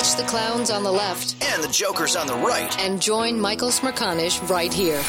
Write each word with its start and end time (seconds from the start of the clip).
Ditch 0.00 0.16
the 0.16 0.22
clowns 0.22 0.70
on 0.70 0.82
the 0.82 0.90
left 0.90 1.36
and 1.44 1.62
the 1.62 1.68
jokers 1.68 2.16
on 2.16 2.26
the 2.26 2.32
right. 2.32 2.74
And 2.80 3.02
join 3.02 3.38
Michael 3.38 3.68
Smerconish 3.68 4.48
right 4.48 4.72
here 4.72 5.02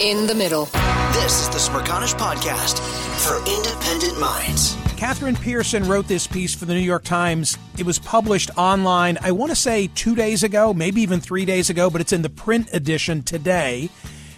in 0.00 0.28
the 0.28 0.36
middle. 0.36 0.66
This 1.14 1.40
is 1.40 1.48
the 1.48 1.58
Smerconish 1.58 2.14
Podcast 2.14 2.78
for 3.26 3.38
independent 3.50 4.20
minds. 4.20 4.76
Catherine 4.96 5.34
Pearson 5.34 5.82
wrote 5.88 6.06
this 6.06 6.28
piece 6.28 6.54
for 6.54 6.64
the 6.64 6.74
New 6.74 6.78
York 6.80 7.02
Times. 7.02 7.58
It 7.76 7.84
was 7.84 7.98
published 7.98 8.50
online, 8.56 9.18
I 9.20 9.32
want 9.32 9.50
to 9.50 9.56
say 9.56 9.88
two 9.96 10.14
days 10.14 10.44
ago, 10.44 10.72
maybe 10.72 11.00
even 11.00 11.18
three 11.18 11.44
days 11.44 11.68
ago, 11.68 11.90
but 11.90 12.00
it's 12.00 12.12
in 12.12 12.22
the 12.22 12.30
print 12.30 12.68
edition 12.72 13.24
today. 13.24 13.90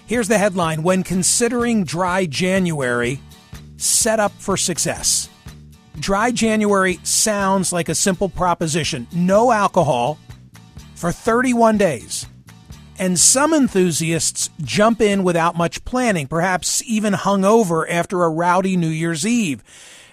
Here's 0.06 0.28
the 0.28 0.39
headline 0.39 0.83
When 0.83 1.03
considering 1.03 1.84
dry 1.84 2.25
January, 2.25 3.20
set 3.77 4.20
up 4.20 4.33
for 4.33 4.56
success. 4.56 5.28
Dry 6.01 6.31
January 6.31 7.01
sounds 7.03 7.73
like 7.73 7.89
a 7.89 7.95
simple 7.95 8.29
proposition 8.29 9.07
no 9.13 9.51
alcohol 9.51 10.19
for 10.95 11.13
31 11.13 11.79
days. 11.79 12.27
And 12.99 13.19
some 13.19 13.55
enthusiasts 13.55 14.51
jump 14.61 15.01
in 15.01 15.23
without 15.23 15.57
much 15.57 15.85
planning, 15.85 16.27
perhaps 16.27 16.83
even 16.85 17.13
hungover 17.13 17.89
after 17.89 18.25
a 18.25 18.29
rowdy 18.31 18.77
New 18.77 18.89
Year's 18.89 19.25
Eve. 19.25 19.63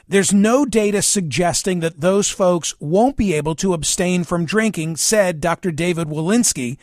There's 0.08 0.32
no 0.32 0.66
data 0.66 1.02
suggesting 1.02 1.80
that 1.80 2.02
those 2.02 2.30
folks 2.30 2.76
won't 2.80 3.18
be 3.18 3.34
able 3.34 3.56
to 3.56 3.74
abstain 3.74 4.24
from 4.24 4.46
drinking, 4.46 4.98
said 4.98 5.42
Dr. 5.42 5.72
David 5.72 6.08
Walensky, 6.08 6.78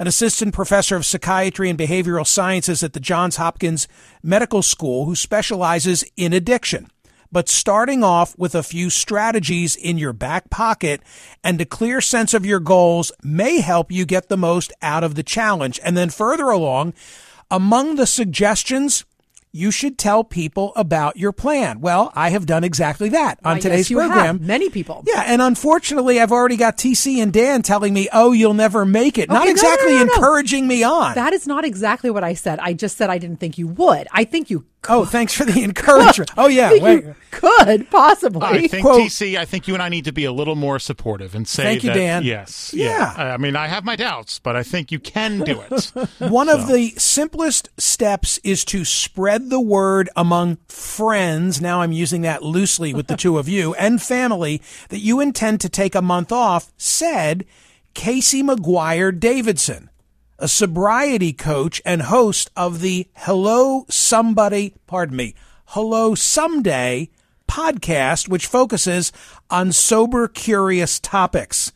an 0.00 0.08
assistant 0.08 0.52
professor 0.52 0.96
of 0.96 1.06
psychiatry 1.06 1.70
and 1.70 1.78
behavioral 1.78 2.26
sciences 2.26 2.82
at 2.82 2.92
the 2.92 2.98
Johns 2.98 3.36
Hopkins 3.36 3.86
Medical 4.24 4.62
School 4.62 5.04
who 5.04 5.14
specializes 5.14 6.04
in 6.16 6.32
addiction 6.32 6.88
but 7.34 7.48
starting 7.48 8.04
off 8.04 8.38
with 8.38 8.54
a 8.54 8.62
few 8.62 8.88
strategies 8.88 9.74
in 9.74 9.98
your 9.98 10.12
back 10.12 10.50
pocket 10.50 11.02
and 11.42 11.60
a 11.60 11.66
clear 11.66 12.00
sense 12.00 12.32
of 12.32 12.46
your 12.46 12.60
goals 12.60 13.10
may 13.24 13.60
help 13.60 13.90
you 13.90 14.06
get 14.06 14.28
the 14.28 14.36
most 14.36 14.72
out 14.80 15.02
of 15.02 15.16
the 15.16 15.24
challenge. 15.24 15.80
And 15.82 15.96
then 15.96 16.10
further 16.10 16.48
along, 16.48 16.94
among 17.50 17.96
the 17.96 18.06
suggestions, 18.06 19.04
you 19.50 19.72
should 19.72 19.98
tell 19.98 20.22
people 20.22 20.72
about 20.74 21.16
your 21.16 21.32
plan. 21.32 21.80
Well, 21.80 22.12
I 22.14 22.30
have 22.30 22.44
done 22.44 22.64
exactly 22.64 23.10
that 23.10 23.38
on 23.44 23.60
today's 23.60 23.88
yes, 23.88 23.98
program. 23.98 24.38
Have. 24.38 24.40
Many 24.40 24.68
people. 24.68 25.04
Yeah, 25.06 25.22
and 25.26 25.40
unfortunately, 25.40 26.20
I've 26.20 26.32
already 26.32 26.56
got 26.56 26.76
TC 26.76 27.22
and 27.22 27.32
Dan 27.32 27.62
telling 27.62 27.94
me, 27.94 28.08
"Oh, 28.12 28.32
you'll 28.32 28.54
never 28.54 28.84
make 28.84 29.16
it." 29.16 29.30
Okay, 29.30 29.34
not 29.34 29.44
no, 29.44 29.50
exactly 29.50 29.92
no, 29.92 30.04
no, 30.04 30.14
encouraging 30.14 30.66
me 30.66 30.82
on. 30.82 31.14
That 31.14 31.32
is 31.32 31.46
not 31.46 31.64
exactly 31.64 32.10
what 32.10 32.24
I 32.24 32.34
said. 32.34 32.58
I 32.58 32.72
just 32.72 32.96
said 32.96 33.10
I 33.10 33.18
didn't 33.18 33.38
think 33.38 33.56
you 33.56 33.68
would. 33.68 34.08
I 34.10 34.24
think 34.24 34.50
you 34.50 34.66
Oh, 34.88 35.04
thanks 35.04 35.32
for 35.34 35.44
the 35.44 35.62
encouragement. 35.64 36.30
oh 36.36 36.46
yeah, 36.48 36.70
wait. 36.80 37.04
Could 37.30 37.90
possibly. 37.90 38.42
I 38.42 38.68
think 38.68 38.84
Quote- 38.86 39.00
TC. 39.02 39.36
I 39.36 39.44
think 39.44 39.66
you 39.66 39.74
and 39.74 39.82
I 39.82 39.88
need 39.88 40.04
to 40.04 40.12
be 40.12 40.24
a 40.24 40.32
little 40.32 40.54
more 40.54 40.78
supportive 40.78 41.34
and 41.34 41.48
say 41.48 41.64
Thank 41.64 41.82
you, 41.82 41.90
that, 41.90 41.94
Dan. 41.96 42.22
Yes. 42.22 42.72
Yeah. 42.72 43.12
I 43.16 43.36
mean, 43.38 43.56
I 43.56 43.66
have 43.66 43.84
my 43.84 43.96
doubts, 43.96 44.38
but 44.38 44.54
I 44.54 44.62
think 44.62 44.92
you 44.92 45.00
can 45.00 45.40
do 45.40 45.60
it. 45.68 45.92
One 46.18 46.48
of 46.48 46.68
the 46.68 46.90
simplest 46.90 47.70
steps 47.76 48.38
is 48.44 48.64
to 48.66 48.84
spread 48.84 49.50
the 49.50 49.60
word 49.60 50.08
among 50.14 50.58
friends. 50.68 51.60
Now 51.60 51.80
I'm 51.80 51.90
using 51.92 52.22
that 52.22 52.42
loosely 52.44 52.94
with 52.94 53.08
the 53.08 53.16
two 53.16 53.36
of 53.38 53.48
you 53.48 53.74
and 53.74 54.00
family 54.00 54.62
that 54.90 55.00
you 55.00 55.18
intend 55.18 55.60
to 55.62 55.68
take 55.68 55.96
a 55.96 56.02
month 56.02 56.30
off, 56.30 56.72
said 56.76 57.44
Casey 57.94 58.44
McGuire 58.44 59.18
Davidson, 59.18 59.90
a 60.38 60.48
sobriety 60.48 61.32
coach 61.32 61.80
and 61.84 62.02
host 62.02 62.50
of 62.56 62.80
the 62.80 63.08
Hello 63.14 63.84
Somebody, 63.88 64.74
pardon 64.86 65.16
me, 65.16 65.34
Hello 65.66 66.14
Someday 66.14 67.08
podcast, 67.48 68.28
which 68.28 68.46
focuses 68.46 69.12
on 69.50 69.72
sober, 69.72 70.28
curious 70.28 70.98
topics. 70.98 71.72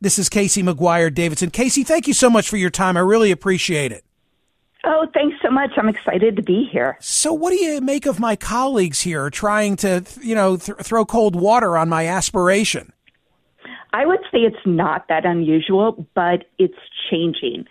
This 0.00 0.18
is 0.18 0.28
Casey 0.28 0.62
McGuire 0.62 1.12
Davidson. 1.12 1.50
Casey, 1.50 1.82
thank 1.82 2.06
you 2.06 2.14
so 2.14 2.30
much 2.30 2.48
for 2.48 2.56
your 2.56 2.70
time. 2.70 2.96
I 2.96 3.00
really 3.00 3.30
appreciate 3.30 3.92
it. 3.92 4.04
Oh, 4.84 5.06
thanks 5.12 5.36
so 5.42 5.50
much. 5.50 5.70
I'm 5.76 5.88
excited 5.88 6.36
to 6.36 6.42
be 6.42 6.68
here. 6.70 6.96
So, 7.00 7.32
what 7.32 7.50
do 7.50 7.56
you 7.56 7.80
make 7.80 8.06
of 8.06 8.20
my 8.20 8.36
colleagues 8.36 9.00
here 9.00 9.30
trying 9.30 9.74
to, 9.76 10.04
you 10.20 10.36
know, 10.36 10.58
th- 10.58 10.78
throw 10.78 11.04
cold 11.04 11.34
water 11.34 11.76
on 11.76 11.88
my 11.88 12.06
aspiration? 12.06 12.92
I 13.92 14.06
would 14.06 14.20
say 14.30 14.38
it's 14.40 14.64
not 14.64 15.08
that 15.08 15.24
unusual, 15.24 16.06
but 16.14 16.44
it's 16.58 16.78
changing. 17.10 17.66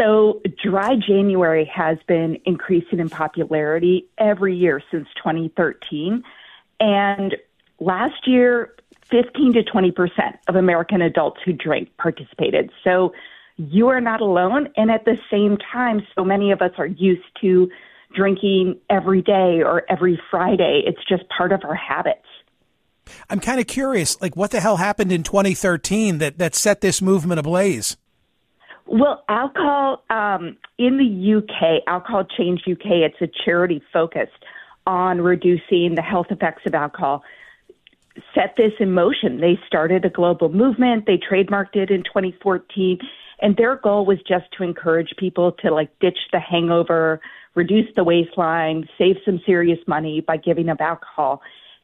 So, 0.00 0.40
dry 0.64 0.96
January 0.96 1.70
has 1.74 1.98
been 2.06 2.38
increasing 2.46 3.00
in 3.00 3.10
popularity 3.10 4.08
every 4.16 4.56
year 4.56 4.82
since 4.90 5.06
2013. 5.22 6.22
And 6.80 7.36
last 7.80 8.26
year, 8.26 8.74
15 9.10 9.52
to 9.54 9.62
20 9.62 9.90
percent 9.90 10.36
of 10.48 10.56
American 10.56 11.02
adults 11.02 11.40
who 11.44 11.52
drink 11.52 11.90
participated. 11.98 12.70
So, 12.82 13.12
you 13.58 13.88
are 13.88 14.00
not 14.00 14.22
alone. 14.22 14.68
And 14.78 14.90
at 14.90 15.04
the 15.04 15.18
same 15.30 15.58
time, 15.70 16.00
so 16.14 16.24
many 16.24 16.50
of 16.50 16.62
us 16.62 16.72
are 16.78 16.86
used 16.86 17.28
to 17.42 17.68
drinking 18.14 18.78
every 18.88 19.20
day 19.20 19.60
or 19.62 19.82
every 19.90 20.18
Friday. 20.30 20.82
It's 20.86 21.04
just 21.06 21.24
part 21.28 21.52
of 21.52 21.60
our 21.62 21.74
habits. 21.74 22.26
I'm 23.28 23.40
kind 23.40 23.60
of 23.60 23.66
curious, 23.66 24.18
like, 24.22 24.34
what 24.34 24.50
the 24.50 24.60
hell 24.60 24.78
happened 24.78 25.12
in 25.12 25.24
2013 25.24 26.18
that, 26.18 26.38
that 26.38 26.54
set 26.54 26.80
this 26.80 27.02
movement 27.02 27.38
ablaze? 27.38 27.98
Well, 28.92 29.22
alcohol 29.28 30.02
um, 30.10 30.56
in 30.76 30.96
the 30.98 31.36
UK, 31.36 31.84
Alcohol 31.86 32.24
Change 32.24 32.62
UK, 32.68 32.86
it's 33.06 33.20
a 33.20 33.28
charity 33.44 33.80
focused 33.92 34.44
on 34.84 35.20
reducing 35.20 35.94
the 35.94 36.02
health 36.02 36.26
effects 36.30 36.62
of 36.66 36.74
alcohol. 36.74 37.22
Set 38.34 38.56
this 38.56 38.72
in 38.80 38.90
motion. 38.90 39.40
They 39.40 39.60
started 39.64 40.04
a 40.04 40.10
global 40.10 40.48
movement. 40.48 41.06
They 41.06 41.18
trademarked 41.18 41.76
it 41.76 41.92
in 41.92 42.02
2014, 42.02 42.98
and 43.40 43.56
their 43.56 43.76
goal 43.76 44.04
was 44.04 44.18
just 44.26 44.46
to 44.58 44.64
encourage 44.64 45.14
people 45.16 45.52
to 45.62 45.72
like 45.72 45.96
ditch 46.00 46.18
the 46.32 46.40
hangover, 46.40 47.20
reduce 47.54 47.86
the 47.94 48.02
waistline, 48.02 48.88
save 48.98 49.18
some 49.24 49.40
serious 49.46 49.78
money 49.86 50.20
by 50.20 50.36
giving 50.36 50.68
up 50.68 50.80
alcohol. 50.80 51.42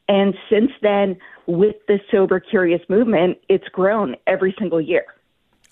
And 0.09 0.35
since 0.51 0.73
then, 0.83 1.19
with 1.47 1.77
the 1.87 2.01
sober 2.11 2.41
curious 2.41 2.83
movement, 2.89 3.39
it's 3.49 3.69
grown 3.69 4.17
every 4.27 4.57
single 4.59 4.81
year. 4.81 5.05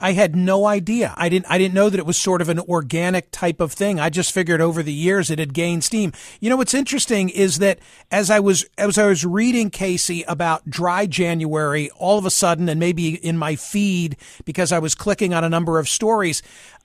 I 0.05 0.13
had 0.13 0.37
no 0.37 0.67
idea. 0.67 1.15
I 1.17 1.31
didn't 1.31 1.47
I 1.49 1.57
didn't 1.57 1.73
know 1.73 1.89
that 1.89 1.99
it 1.99 2.05
was 2.05 2.19
sort 2.19 2.43
of 2.43 2.51
an 2.51 2.61
organic 2.61 3.31
type 3.31 3.59
of 3.59 3.73
thing. 3.73 3.99
I 3.99 4.11
just 4.11 4.33
figured 4.33 4.61
over 4.61 4.83
the 4.83 4.93
years 4.93 5.31
it 5.31 5.39
had 5.39 5.55
gained 5.55 5.83
steam. 5.83 6.13
You 6.41 6.51
know 6.51 6.59
what's 6.59 6.75
interesting 6.75 7.31
is 7.31 7.59
that 7.61 7.79
as 8.11 8.29
I 8.29 8.39
was 8.39 8.67
as 8.77 8.99
I 8.99 9.07
was 9.07 9.25
reading 9.25 9.71
Casey 9.71 10.23
about 10.25 10.69
dry 10.69 11.07
January, 11.07 11.89
all 11.97 12.19
of 12.19 12.27
a 12.27 12.31
sudden 12.31 12.69
and 12.69 12.79
maybe 12.79 13.15
in 13.15 13.39
my 13.39 13.57
feed 13.57 14.19
because 14.45 14.73
I 14.73 14.79
was 14.79 14.95
clicking 14.95 15.33
on 15.33 15.43
a 15.43 15.49
number 15.49 15.79
of 15.79 15.89
stories, 15.89 16.43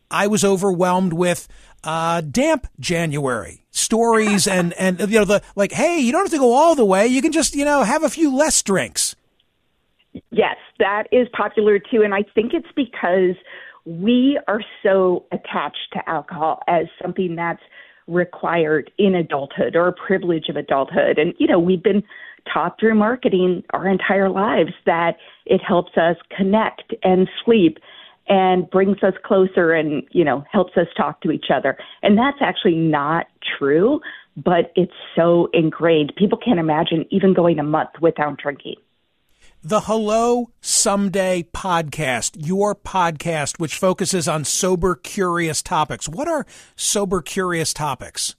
I 0.10 0.28
was 0.28 0.46
overwhelmed 0.46 1.12
with 1.12 1.50
uh, 1.84 2.22
damp 2.22 2.68
January 2.80 3.66
stories 3.72 4.48
and 4.48 4.72
and 4.74 4.98
you 4.98 5.20
know 5.20 5.26
the 5.26 5.42
like 5.58 5.74
hey, 5.74 6.00
you 6.00 6.14
don't 6.14 6.24
have 6.24 6.32
to 6.32 6.38
go 6.38 6.54
all 6.54 6.74
the 6.74 6.86
way. 6.86 7.08
You 7.08 7.22
can 7.22 7.34
just, 7.34 7.54
you 7.54 7.66
know, 7.66 7.84
have 7.84 8.04
a 8.04 8.10
few 8.10 8.34
less 8.34 8.64
drinks. 8.64 9.18
Yes, 10.32 10.58
that 10.78 11.04
is 11.12 11.28
popular 11.34 11.80
too. 11.80 12.04
And 12.04 12.14
I 12.14 12.24
think 12.36 12.54
it's 12.54 12.68
because 12.76 13.36
we 13.86 14.40
are 14.48 14.62
so 14.84 15.26
attached 15.32 15.94
to 15.94 16.08
alcohol 16.08 16.60
as 16.68 16.86
something 17.02 17.36
that's 17.36 17.62
required 18.08 18.92
in 18.98 19.16
adulthood 19.16 19.76
or 19.76 19.88
a 19.88 19.94
privilege 19.94 20.50
of 20.50 20.56
adulthood. 20.56 21.18
And, 21.18 21.34
you 21.38 21.48
know, 21.48 21.60
we've 21.60 21.82
been 21.82 22.04
taught 22.52 22.80
through 22.80 22.96
marketing 22.96 23.64
our 23.72 23.88
entire 23.88 24.30
lives 24.30 24.72
that 24.86 25.18
it 25.46 25.62
helps 25.62 25.98
us 25.98 26.16
connect 26.36 26.94
and 27.04 27.28
sleep 27.46 27.78
and 28.28 28.70
brings 28.70 28.98
us 29.04 29.14
closer 29.24 29.74
and, 29.74 30.04
you 30.12 30.24
know, 30.24 30.44
helps 30.52 30.78
us 30.78 30.88
talk 30.96 31.22
to 31.22 31.32
each 31.32 31.48
other. 31.54 31.78
And 32.04 32.18
that's 32.18 32.38
actually 32.42 32.76
not 32.76 33.28
true, 33.58 34.00
but 34.38 34.72
it's 34.76 34.94
so 35.16 35.50
ingrained. 35.54 36.14
People 36.16 36.38
can't 36.38 36.60
imagine 36.60 37.06
even 37.10 37.34
going 37.34 37.60
a 37.60 37.64
month 37.64 37.92
without 38.02 38.38
drinking. 38.38 38.76
The 39.62 39.82
Hello 39.82 40.52
Someday 40.62 41.44
podcast, 41.54 42.48
your 42.48 42.74
podcast, 42.74 43.60
which 43.60 43.76
focuses 43.76 44.26
on 44.26 44.46
sober, 44.46 44.96
curious 44.96 45.62
topics. 45.62 46.08
What 46.08 46.30
are 46.30 46.46
sober, 46.78 47.22
curious 47.22 47.74
topics? 47.74 48.38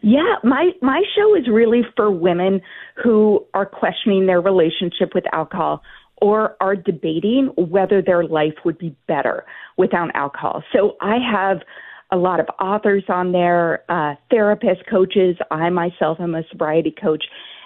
Yeah, 0.00 0.36
my 0.44 0.70
my 0.80 1.02
show 1.16 1.34
is 1.34 1.48
really 1.48 1.82
for 1.96 2.08
women 2.12 2.60
who 3.02 3.44
are 3.52 3.66
questioning 3.66 4.26
their 4.26 4.40
relationship 4.40 5.12
with 5.12 5.24
alcohol 5.32 5.82
or 6.22 6.56
are 6.60 6.76
debating 6.76 7.46
whether 7.56 8.00
their 8.00 8.22
life 8.22 8.54
would 8.64 8.78
be 8.78 8.94
better 9.08 9.44
without 9.76 10.14
alcohol. 10.14 10.62
So 10.72 10.96
I 11.00 11.16
have 11.32 11.62
a 12.12 12.16
lot 12.16 12.38
of 12.38 12.46
authors 12.60 13.02
on 13.08 13.32
there, 13.32 13.82
uh, 13.88 14.14
therapists, 14.32 14.88
coaches. 14.88 15.36
I 15.50 15.68
myself 15.70 16.20
am 16.20 16.36
a 16.36 16.44
sobriety 16.48 16.94
coach, 17.02 17.24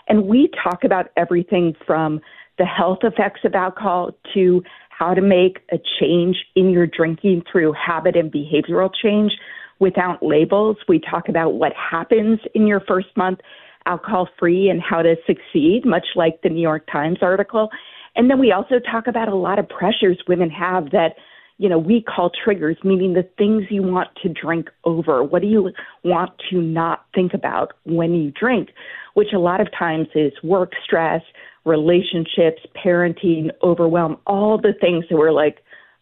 and 0.09 0.25
we 0.25 0.49
talk 0.65 0.85
about 0.85 1.11
everything 1.19 1.77
from 1.87 2.23
the 2.63 2.67
health 2.67 3.01
effects 3.03 3.41
of 3.43 3.57
alcohol 3.57 4.13
to 4.33 4.63
how 4.89 5.15
to 5.15 5.21
make 5.21 5.59
a 5.73 5.79
change 5.99 6.37
in 6.55 6.71
your 6.71 6.87
drinking 6.87 7.43
through 7.51 7.73
habit 7.73 8.15
and 8.15 8.33
behavioral 8.33 8.89
change 9.03 9.33
without 9.81 10.23
labels. 10.23 10.77
We 10.87 11.01
talk 11.01 11.29
about 11.29 11.55
what 11.55 11.73
happens 11.73 12.39
in 12.55 12.69
your 12.69 12.79
first 12.87 13.09
month 13.17 13.41
alcohol 13.85 14.29
free 14.39 14.69
and 14.69 14.81
how 14.81 15.03
to 15.03 15.17
succeed, 15.27 15.85
much 15.85 16.07
like 16.15 16.43
the 16.43 16.51
New 16.51 16.63
York 16.63 16.87
Times 16.87 17.19
article. 17.21 17.69
And 18.15 18.31
then 18.31 18.39
we 18.39 18.53
also 18.53 18.79
talk 18.79 19.09
about 19.09 19.27
a 19.27 19.35
lot 19.35 19.59
of 19.59 19.69
pressures 19.69 20.23
women 20.29 20.49
have 20.51 20.93
that, 20.93 21.17
you 21.59 21.69
know, 21.69 21.79
we 21.79 22.01
call 22.01 22.31
triggers, 22.45 22.77
meaning 22.85 23.15
the 23.15 23.29
things 23.37 23.65
you 23.71 23.83
want 23.83 24.11
to 24.23 24.29
drink 24.29 24.71
over. 24.85 25.25
What 25.25 25.43
do 25.43 25.49
you 25.49 25.73
want 26.05 26.31
to 26.51 26.63
not 26.63 27.07
think 27.13 27.35
about 27.35 27.73
when 27.87 28.15
you 28.15 28.31
drink? 28.31 28.69
Which 29.15 29.33
a 29.35 29.41
lot 29.41 29.61
of 29.61 29.67
times 29.77 30.07
is 30.15 30.33
work 30.45 30.75
stress, 30.85 31.23
relationships, 31.65 32.63
parenting, 32.85 33.51
overwhelm, 33.63 34.19
all 34.27 34.59
the 34.59 34.73
things 34.81 35.05
that 35.09 35.17
we're 35.17 35.33
like, 35.33 35.59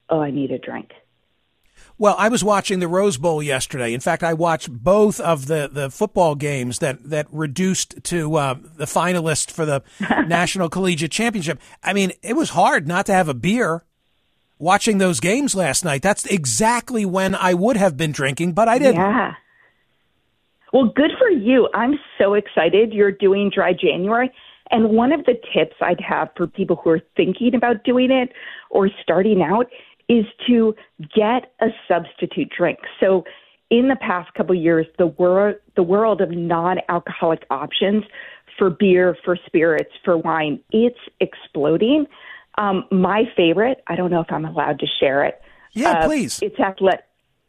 oh, 0.08 0.20
I 0.20 0.30
need 0.30 0.50
a 0.50 0.58
drink. 0.58 0.92
Well, 1.98 2.14
I 2.18 2.30
was 2.30 2.42
watching 2.42 2.80
the 2.80 2.88
Rose 2.88 3.18
Bowl 3.18 3.42
yesterday. 3.42 3.92
In 3.92 4.00
fact, 4.00 4.22
I 4.22 4.32
watched 4.32 4.70
both 4.70 5.20
of 5.20 5.48
the, 5.48 5.68
the 5.70 5.90
football 5.90 6.34
games 6.34 6.78
that, 6.78 7.10
that 7.10 7.26
reduced 7.30 8.02
to 8.04 8.36
uh, 8.36 8.54
the 8.54 8.86
finalists 8.86 9.50
for 9.50 9.66
the 9.66 9.82
National 10.26 10.70
Collegiate 10.70 11.10
Championship. 11.10 11.60
I 11.82 11.92
mean, 11.92 12.12
it 12.22 12.36
was 12.36 12.50
hard 12.50 12.88
not 12.88 13.04
to 13.06 13.12
have 13.12 13.28
a 13.28 13.34
beer 13.34 13.84
watching 14.58 14.96
those 14.96 15.20
games 15.20 15.54
last 15.54 15.84
night. 15.84 16.00
That's 16.00 16.24
exactly 16.24 17.04
when 17.04 17.34
I 17.34 17.52
would 17.52 17.76
have 17.76 17.98
been 17.98 18.12
drinking, 18.12 18.54
but 18.54 18.66
I 18.66 18.78
didn't. 18.78 18.96
Yeah. 18.96 19.34
Well, 20.72 20.86
good 20.86 21.10
for 21.18 21.28
you. 21.28 21.68
I'm 21.74 21.98
so 22.18 22.32
excited 22.32 22.94
you're 22.94 23.12
doing 23.12 23.50
dry 23.54 23.72
January. 23.72 24.30
And 24.70 24.90
one 24.90 25.12
of 25.12 25.24
the 25.24 25.34
tips 25.52 25.76
I'd 25.80 26.00
have 26.00 26.28
for 26.36 26.46
people 26.46 26.76
who 26.76 26.90
are 26.90 27.00
thinking 27.16 27.54
about 27.54 27.84
doing 27.84 28.10
it 28.10 28.32
or 28.70 28.88
starting 29.02 29.42
out 29.42 29.66
is 30.08 30.24
to 30.46 30.74
get 31.14 31.52
a 31.60 31.68
substitute 31.88 32.50
drink. 32.56 32.78
So 32.98 33.24
in 33.70 33.88
the 33.88 33.96
past 33.96 34.34
couple 34.34 34.56
of 34.56 34.62
years, 34.62 34.86
the 34.98 35.06
world 35.06 35.56
the 35.76 35.82
world 35.82 36.20
of 36.20 36.30
non-alcoholic 36.30 37.44
options 37.50 38.04
for 38.58 38.68
beer, 38.70 39.16
for 39.24 39.38
spirits, 39.46 39.90
for 40.04 40.18
wine, 40.18 40.60
it's 40.72 40.98
exploding. 41.20 42.06
Um, 42.58 42.84
my 42.90 43.24
favorite, 43.36 43.82
I 43.86 43.96
don't 43.96 44.10
know 44.10 44.20
if 44.20 44.30
I'm 44.30 44.44
allowed 44.44 44.80
to 44.80 44.86
share 44.98 45.24
it. 45.24 45.40
Yeah, 45.72 45.92
uh, 45.92 46.06
please. 46.06 46.40
It's 46.42 46.58
Athletic, 46.58 47.04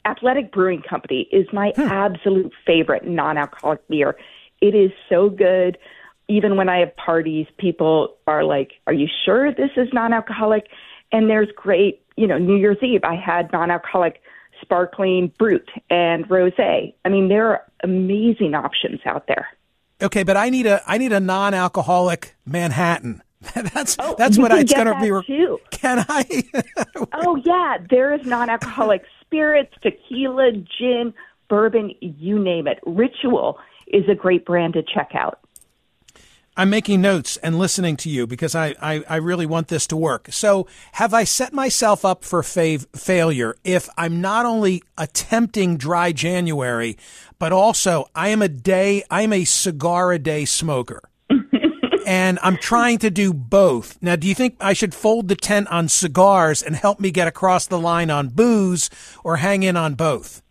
Athletic 0.05 0.51
Brewing 0.51 0.83
Company 0.87 1.27
is 1.31 1.47
my 1.51 1.73
hmm. 1.75 1.81
absolute 1.81 2.53
favorite 2.65 3.05
non-alcoholic 3.05 3.87
beer. 3.87 4.15
It 4.61 4.75
is 4.75 4.91
so 5.09 5.29
good. 5.29 5.77
Even 6.31 6.55
when 6.55 6.69
I 6.69 6.79
have 6.79 6.95
parties, 6.95 7.47
people 7.57 8.15
are 8.25 8.43
like, 8.43 8.71
"Are 8.87 8.93
you 8.93 9.07
sure 9.25 9.53
this 9.53 9.71
is 9.75 9.89
non-alcoholic?" 9.93 10.67
And 11.11 11.29
there's 11.29 11.49
great 11.55 12.01
you 12.21 12.27
know, 12.27 12.37
New 12.37 12.55
Year's 12.55 12.77
Eve, 12.81 13.01
I 13.03 13.15
had 13.15 13.51
non-alcoholic 13.51 14.21
sparkling 14.61 15.33
brut 15.39 15.67
and 15.89 16.27
rosé. 16.29 16.93
I 17.03 17.09
mean, 17.09 17.29
there 17.29 17.47
are 17.47 17.63
amazing 17.83 18.53
options 18.53 18.99
out 19.05 19.27
there. 19.27 19.47
Okay, 20.01 20.23
but 20.23 20.37
I 20.37 20.49
need 20.49 20.65
a 20.65 20.81
I 20.87 20.97
need 20.97 21.13
a 21.13 21.19
non-alcoholic 21.19 22.35
Manhattan. 22.45 23.23
that's 23.55 23.95
oh, 23.99 24.15
that's 24.17 24.37
what 24.37 24.51
I, 24.51 24.59
it's 24.59 24.73
going 24.73 24.85
to 24.85 24.99
be. 24.99 25.25
Too. 25.25 25.59
Can 25.71 26.05
I? 26.07 26.43
oh 27.13 27.37
yeah, 27.37 27.77
there 27.89 28.13
is 28.13 28.25
non-alcoholic 28.25 29.03
spirits, 29.21 29.73
tequila, 29.81 30.51
gin, 30.51 31.13
bourbon, 31.49 31.93
you 32.01 32.37
name 32.37 32.67
it. 32.67 32.79
Ritual 32.85 33.59
is 33.87 34.07
a 34.09 34.15
great 34.15 34.45
brand 34.45 34.73
to 34.73 34.83
check 34.83 35.11
out. 35.13 35.39
I'm 36.57 36.69
making 36.69 37.01
notes 37.01 37.37
and 37.37 37.57
listening 37.57 37.95
to 37.97 38.09
you 38.09 38.27
because 38.27 38.55
I, 38.55 38.75
I, 38.81 39.03
I, 39.07 39.15
really 39.17 39.45
want 39.45 39.69
this 39.69 39.87
to 39.87 39.95
work. 39.95 40.27
So, 40.31 40.67
have 40.93 41.13
I 41.13 41.23
set 41.23 41.53
myself 41.53 42.03
up 42.03 42.25
for 42.25 42.41
fav- 42.41 42.87
failure 42.97 43.55
if 43.63 43.87
I'm 43.97 44.19
not 44.19 44.45
only 44.45 44.83
attempting 44.97 45.77
dry 45.77 46.11
January, 46.11 46.97
but 47.39 47.53
also 47.53 48.09
I 48.13 48.29
am 48.29 48.41
a 48.41 48.49
day, 48.49 49.03
I 49.09 49.21
am 49.21 49.31
a 49.31 49.45
cigar 49.45 50.11
a 50.11 50.19
day 50.19 50.43
smoker? 50.43 51.01
and 52.05 52.37
I'm 52.41 52.57
trying 52.57 52.97
to 52.99 53.09
do 53.09 53.33
both. 53.33 53.97
Now, 54.01 54.17
do 54.17 54.27
you 54.27 54.35
think 54.35 54.57
I 54.59 54.73
should 54.73 54.93
fold 54.93 55.29
the 55.29 55.35
tent 55.37 55.69
on 55.69 55.87
cigars 55.87 56.61
and 56.61 56.75
help 56.75 56.99
me 56.99 57.11
get 57.11 57.29
across 57.29 57.65
the 57.65 57.79
line 57.79 58.09
on 58.09 58.27
booze 58.27 58.89
or 59.23 59.37
hang 59.37 59.63
in 59.63 59.77
on 59.77 59.95
both? 59.95 60.41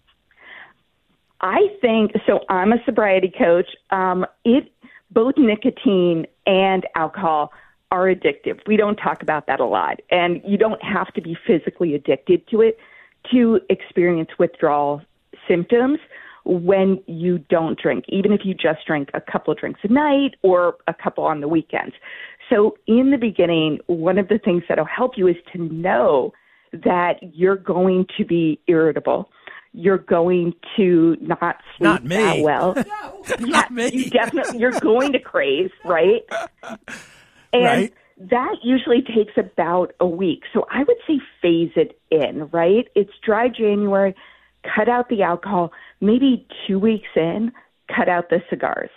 I 1.42 1.68
think 1.80 2.12
so. 2.26 2.40
I'm 2.48 2.72
a 2.72 2.82
sobriety 2.84 3.32
coach. 3.36 3.68
Um, 3.90 4.26
it 4.44 4.72
both 5.10 5.34
nicotine 5.36 6.26
and 6.46 6.86
alcohol 6.94 7.52
are 7.90 8.06
addictive. 8.06 8.60
We 8.66 8.76
don't 8.76 8.96
talk 8.96 9.22
about 9.22 9.46
that 9.46 9.60
a 9.60 9.64
lot. 9.64 10.00
And 10.10 10.40
you 10.44 10.56
don't 10.56 10.82
have 10.82 11.12
to 11.14 11.20
be 11.20 11.36
physically 11.46 11.94
addicted 11.94 12.46
to 12.48 12.60
it 12.60 12.78
to 13.32 13.60
experience 13.68 14.30
withdrawal 14.38 15.02
symptoms 15.48 15.98
when 16.44 17.02
you 17.06 17.38
don't 17.38 17.78
drink, 17.78 18.04
even 18.08 18.32
if 18.32 18.40
you 18.44 18.54
just 18.54 18.86
drink 18.86 19.10
a 19.12 19.20
couple 19.20 19.52
of 19.52 19.58
drinks 19.58 19.80
a 19.82 19.88
night 19.88 20.36
or 20.42 20.76
a 20.86 20.94
couple 20.94 21.24
on 21.24 21.40
the 21.40 21.48
weekends. 21.48 21.94
So, 22.48 22.76
in 22.86 23.10
the 23.10 23.18
beginning, 23.18 23.78
one 23.86 24.18
of 24.18 24.28
the 24.28 24.38
things 24.38 24.64
that'll 24.68 24.84
help 24.84 25.12
you 25.16 25.28
is 25.28 25.36
to 25.52 25.58
know 25.58 26.32
that 26.72 27.16
you're 27.34 27.56
going 27.56 28.06
to 28.16 28.24
be 28.24 28.60
irritable 28.66 29.28
you're 29.72 29.98
going 29.98 30.54
to 30.76 31.16
not 31.20 31.58
sleep 31.76 31.80
not 31.80 32.04
me. 32.04 32.16
that 32.16 32.40
well. 32.40 32.74
no, 33.38 33.46
not 33.46 33.70
me. 33.70 33.90
You 33.92 34.10
definitely 34.10 34.58
you're 34.58 34.78
going 34.80 35.12
to 35.12 35.20
crave, 35.20 35.70
right? 35.84 36.22
And 37.52 37.64
right. 37.64 37.94
that 38.18 38.56
usually 38.62 39.02
takes 39.02 39.32
about 39.36 39.92
a 40.00 40.06
week. 40.06 40.42
So 40.52 40.66
I 40.70 40.84
would 40.84 40.96
say 41.06 41.20
phase 41.40 41.72
it 41.76 41.98
in, 42.10 42.48
right? 42.52 42.88
It's 42.94 43.12
dry 43.24 43.48
January, 43.48 44.14
cut 44.74 44.88
out 44.88 45.08
the 45.08 45.22
alcohol, 45.22 45.72
maybe 46.00 46.46
2 46.66 46.78
weeks 46.78 47.08
in, 47.16 47.52
cut 47.94 48.08
out 48.08 48.30
the 48.30 48.42
cigars. 48.50 48.90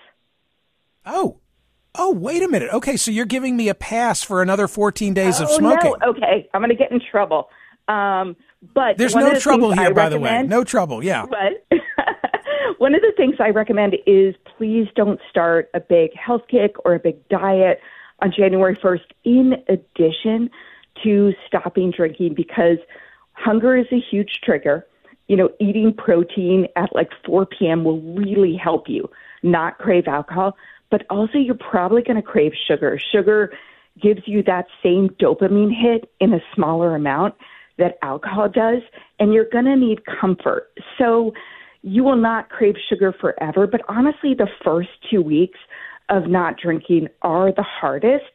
Oh. 1.06 1.38
Oh, 1.96 2.12
wait 2.12 2.42
a 2.42 2.48
minute. 2.48 2.74
Okay, 2.74 2.98
so 2.98 3.12
you're 3.12 3.25
giving 3.25 3.56
me 3.56 3.70
a 3.70 3.75
pass 3.75 4.24
for 4.24 4.42
another 4.42 4.68
14 4.68 5.13
days 5.13 5.39
oh, 5.39 5.44
of 5.44 5.51
smoking. 5.51 5.94
No. 6.01 6.10
Okay, 6.10 6.50
I'm 6.51 6.62
going 6.62 6.70
to 6.70 6.75
get 6.75 6.92
in 6.92 7.00
trouble. 7.00 7.50
Um, 7.88 8.36
but 8.74 8.98
there's 8.98 9.15
no 9.15 9.34
the 9.34 9.39
trouble 9.39 9.74
here, 9.74 9.89
I 9.89 9.93
by 9.93 10.10
the 10.10 10.20
way. 10.20 10.43
No 10.43 10.63
trouble. 10.63 11.03
Yeah. 11.03 11.25
But 11.25 11.79
one 12.77 12.96
of 12.96 13.01
the 13.01 13.13
things 13.17 13.36
I 13.39 13.50
recommend 13.50 13.96
is 14.05 14.36
please 14.58 14.88
don't 14.96 15.20
start 15.29 15.70
a 15.74 15.79
big 15.79 16.12
health 16.15 16.43
kick 16.50 16.75
or 16.86 16.96
a 16.96 17.00
big 17.00 17.27
diet 17.29 17.79
on 18.22 18.32
January 18.36 18.75
1st. 18.75 19.01
In 19.25 19.53
addition 19.67 20.50
to 21.03 21.34
stopping 21.48 21.91
drinking, 21.91 22.36
because 22.36 22.77
hunger 23.34 23.75
is 23.75 23.88
a 23.91 24.00
huge 24.00 24.39
trigger. 24.43 24.86
You 25.27 25.38
know, 25.38 25.50
eating 25.60 25.93
protein 25.93 26.67
at 26.75 26.93
like 26.93 27.10
4 27.25 27.46
p.m. 27.46 27.84
will 27.84 28.01
really 28.01 28.55
help 28.62 28.88
you 28.88 29.10
not 29.41 29.77
crave 29.77 30.08
alcohol. 30.08 30.55
But 30.91 31.05
also, 31.10 31.38
you're 31.38 31.55
probably 31.55 32.03
going 32.03 32.17
to 32.17 32.22
crave 32.22 32.51
sugar. 32.67 33.00
Sugar 33.12 33.51
gives 34.01 34.22
you 34.25 34.43
that 34.43 34.67
same 34.84 35.10
dopamine 35.22 35.72
hit 35.72 36.12
in 36.20 36.34
a 36.34 36.39
smaller 36.55 36.96
amount 36.96 37.36
that 37.77 37.98
alcohol 38.01 38.50
does, 38.50 38.82
and 39.20 39.34
you're 39.34 39.50
going 39.50 39.65
to 39.65 39.75
need 39.75 40.00
comfort. 40.06 40.72
So 40.98 41.34
you 41.82 42.03
will 42.03 42.15
not 42.15 42.50
crave 42.50 42.75
sugar 42.89 43.13
forever, 43.20 43.68
but 43.68 43.82
honestly, 43.89 44.34
the 44.34 44.48
first 44.63 44.89
two 45.10 45.22
weeks 45.22 45.60
of 46.10 46.27
not 46.27 46.58
drinking 46.62 47.08
are 47.22 47.51
the 47.51 47.63
hardest. 47.63 48.25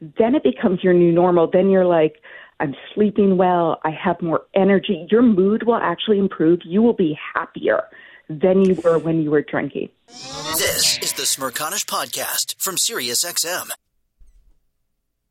Then 0.00 0.34
it 0.34 0.42
becomes 0.42 0.82
your 0.82 0.94
new 0.94 1.12
normal. 1.12 1.48
Then 1.50 1.70
you're 1.70 1.84
like, 1.84 2.16
I'm 2.58 2.74
sleeping 2.94 3.36
well, 3.36 3.80
I 3.84 3.90
have 3.90 4.20
more 4.22 4.42
energy. 4.54 5.06
Your 5.10 5.22
mood 5.22 5.64
will 5.64 5.76
actually 5.76 6.18
improve. 6.18 6.60
You 6.64 6.82
will 6.82 6.94
be 6.94 7.18
happier. 7.34 7.84
than 8.28 8.64
you 8.64 8.74
were 8.82 8.98
when 8.98 9.22
you 9.22 9.30
were 9.30 9.42
drinking. 9.42 9.88
This 10.08 10.98
is 10.98 11.12
the 11.12 11.22
Smerconish 11.22 11.86
Podcast 11.86 12.56
from 12.58 12.76
SiriusXM. 12.76 13.85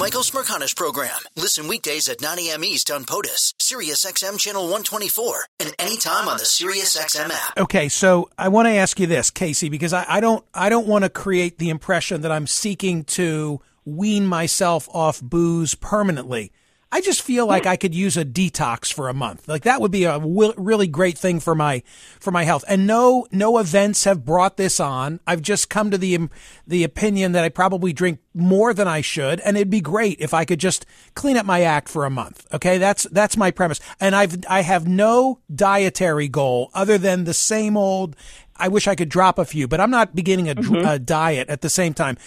Michael 0.00 0.22
Smerconish 0.22 0.74
Program. 0.74 1.18
Listen 1.36 1.68
weekdays 1.68 2.08
at 2.08 2.22
9 2.22 2.38
a.m. 2.38 2.64
East 2.64 2.90
on 2.90 3.04
POTUS, 3.04 3.52
SiriusXM 3.58 4.38
Channel 4.38 4.62
124, 4.62 5.44
and 5.60 5.74
anytime 5.78 6.26
on 6.26 6.38
the 6.38 6.44
SiriusXM 6.44 7.28
app. 7.28 7.58
Okay, 7.58 7.90
so 7.90 8.30
I 8.38 8.48
want 8.48 8.64
to 8.64 8.72
ask 8.72 8.98
you 8.98 9.06
this, 9.06 9.30
Casey, 9.30 9.68
because 9.68 9.92
I, 9.92 10.06
I 10.08 10.20
don't 10.20 10.42
I 10.54 10.70
don't 10.70 10.86
want 10.86 11.04
to 11.04 11.10
create 11.10 11.58
the 11.58 11.68
impression 11.68 12.22
that 12.22 12.32
I'm 12.32 12.46
seeking 12.46 13.04
to 13.04 13.60
wean 13.84 14.24
myself 14.24 14.88
off 14.90 15.20
booze 15.20 15.74
permanently. 15.74 16.50
I 16.92 17.00
just 17.00 17.22
feel 17.22 17.46
like 17.46 17.66
I 17.66 17.76
could 17.76 17.94
use 17.94 18.16
a 18.16 18.24
detox 18.24 18.92
for 18.92 19.08
a 19.08 19.14
month. 19.14 19.46
Like 19.46 19.62
that 19.62 19.80
would 19.80 19.92
be 19.92 20.04
a 20.04 20.18
w- 20.18 20.52
really 20.56 20.88
great 20.88 21.16
thing 21.16 21.38
for 21.38 21.54
my 21.54 21.84
for 22.18 22.32
my 22.32 22.42
health. 22.42 22.64
And 22.66 22.84
no 22.84 23.28
no 23.30 23.58
events 23.58 24.04
have 24.04 24.24
brought 24.24 24.56
this 24.56 24.80
on. 24.80 25.20
I've 25.24 25.40
just 25.40 25.70
come 25.70 25.92
to 25.92 25.98
the 25.98 26.28
the 26.66 26.82
opinion 26.82 27.30
that 27.32 27.44
I 27.44 27.48
probably 27.48 27.92
drink 27.92 28.18
more 28.34 28.74
than 28.74 28.88
I 28.88 29.02
should, 29.02 29.38
and 29.40 29.56
it'd 29.56 29.70
be 29.70 29.80
great 29.80 30.18
if 30.18 30.34
I 30.34 30.44
could 30.44 30.58
just 30.58 30.84
clean 31.14 31.36
up 31.36 31.46
my 31.46 31.62
act 31.62 31.88
for 31.88 32.04
a 32.04 32.10
month. 32.10 32.44
Okay, 32.52 32.78
that's 32.78 33.04
that's 33.04 33.36
my 33.36 33.52
premise. 33.52 33.78
And 34.00 34.16
I've 34.16 34.38
I 34.48 34.62
have 34.62 34.88
no 34.88 35.38
dietary 35.54 36.26
goal 36.26 36.70
other 36.74 36.98
than 36.98 37.22
the 37.22 37.34
same 37.34 37.76
old. 37.76 38.16
I 38.56 38.66
wish 38.66 38.88
I 38.88 38.96
could 38.96 39.08
drop 39.08 39.38
a 39.38 39.44
few, 39.44 39.68
but 39.68 39.80
I'm 39.80 39.90
not 39.90 40.14
beginning 40.14 40.50
a, 40.50 40.56
mm-hmm. 40.56 40.86
a 40.86 40.98
diet 40.98 41.48
at 41.48 41.60
the 41.60 41.70
same 41.70 41.94
time. 41.94 42.18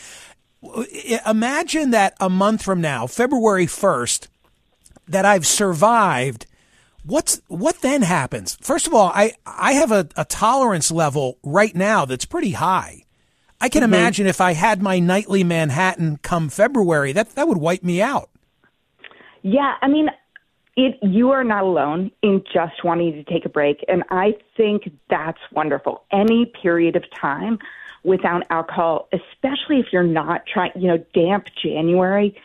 Imagine 1.27 1.91
that 1.91 2.15
a 2.22 2.29
month 2.29 2.63
from 2.63 2.79
now, 2.79 3.05
February 3.05 3.65
1st, 3.65 4.27
that 5.07 5.25
I've 5.25 5.45
survived, 5.45 6.45
what's 7.03 7.41
what 7.48 7.81
then 7.81 8.01
happens? 8.01 8.57
First 8.62 8.88
of 8.88 8.93
all, 8.93 9.12
I 9.13 9.33
I 9.45 9.74
have 9.74 9.91
a, 9.91 10.07
a 10.15 10.25
tolerance 10.25 10.91
level 10.91 11.38
right 11.43 11.75
now 11.75 12.05
that's 12.05 12.25
pretty 12.25 12.51
high. 12.51 13.03
I 13.62 13.69
can 13.69 13.83
mm-hmm. 13.83 13.93
imagine 13.93 14.27
if 14.27 14.41
I 14.41 14.53
had 14.53 14.81
my 14.81 15.00
nightly 15.00 15.43
Manhattan 15.43 16.17
come 16.17 16.50
February, 16.50 17.13
that 17.13 17.36
that 17.36 17.48
would 17.48 17.57
wipe 17.57 17.83
me 17.83 18.01
out. 18.01 18.29
Yeah, 19.41 19.75
I 19.81 19.88
mean, 19.88 20.10
it 20.75 20.98
you 21.01 21.31
are 21.31 21.43
not 21.43 21.63
alone 21.63 22.12
in 22.22 22.43
just 22.51 22.83
wanting 22.83 23.13
to 23.13 23.24
take 23.24 23.45
a 23.45 23.50
break, 23.50 23.83
and 23.88 24.03
I 24.10 24.36
think 24.57 24.91
that's 25.10 25.39
wonderful. 25.51 26.03
Any 26.12 26.51
period 26.62 26.95
of 26.95 27.03
time 27.19 27.60
without 28.03 28.43
alcohol, 28.50 29.07
especially 29.13 29.79
if 29.79 29.88
you're 29.91 30.03
not 30.03 30.45
trying, 30.45 30.72
you 30.75 30.88
know, 30.88 31.03
damp 31.13 31.48
January, 31.62 32.36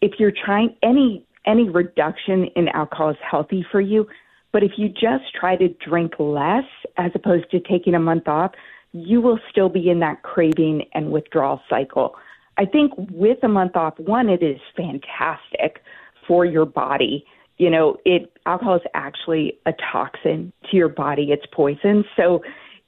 if 0.00 0.12
you're 0.18 0.32
trying 0.32 0.76
any 0.82 1.24
any 1.48 1.68
reduction 1.68 2.44
in 2.54 2.68
alcohol 2.68 3.10
is 3.10 3.16
healthy 3.28 3.66
for 3.72 3.80
you. 3.80 4.06
But 4.52 4.62
if 4.62 4.72
you 4.76 4.88
just 4.88 5.34
try 5.38 5.56
to 5.56 5.68
drink 5.68 6.12
less 6.18 6.64
as 6.96 7.10
opposed 7.14 7.50
to 7.50 7.60
taking 7.60 7.94
a 7.94 8.00
month 8.00 8.28
off, 8.28 8.52
you 8.92 9.20
will 9.20 9.38
still 9.50 9.68
be 9.68 9.90
in 9.90 10.00
that 10.00 10.22
craving 10.22 10.84
and 10.94 11.10
withdrawal 11.10 11.60
cycle. 11.68 12.14
I 12.56 12.64
think 12.64 12.92
with 13.10 13.38
a 13.42 13.48
month 13.48 13.76
off, 13.76 13.98
one, 13.98 14.28
it 14.28 14.42
is 14.42 14.58
fantastic 14.76 15.82
for 16.26 16.44
your 16.44 16.66
body. 16.66 17.24
You 17.58 17.70
know, 17.70 17.96
it 18.04 18.32
alcohol 18.46 18.76
is 18.76 18.82
actually 18.94 19.58
a 19.66 19.72
toxin 19.92 20.52
to 20.70 20.76
your 20.76 20.88
body. 20.88 21.30
It's 21.30 21.46
poison. 21.52 22.04
So 22.16 22.42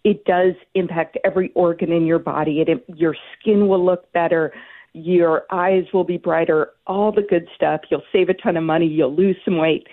it 0.05 0.25
does 0.25 0.55
impact 0.75 1.19
every 1.25 1.52
organ 1.55 1.93
in 1.93 2.07
your 2.07 2.19
body. 2.19 2.61
It, 2.61 2.85
your 2.97 3.14
skin 3.38 3.69
will 3.69 3.85
look 3.85 4.11
better 4.12 4.52
your 4.92 5.44
eyes 5.50 5.85
will 5.92 6.04
be 6.04 6.16
brighter, 6.16 6.70
all 6.87 7.12
the 7.12 7.23
good 7.23 7.47
stuff. 7.54 7.82
You'll 7.90 8.02
save 8.12 8.28
a 8.28 8.35
ton 8.35 8.56
of 8.56 8.64
money, 8.64 8.87
you'll 8.87 9.14
lose 9.14 9.37
some 9.44 9.59
weight. 9.59 9.87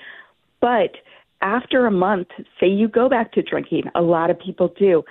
But 0.60 0.92
after 1.42 1.86
a 1.86 1.92
month, 1.92 2.28
say 2.60 2.68
you 2.68 2.88
go 2.88 3.10
back 3.10 3.32
to 3.34 3.42
drinking, 3.42 3.84
a 3.96 4.02
lot 4.02 4.30
of 4.30 4.40
people 4.40 4.74
do, 4.80 5.04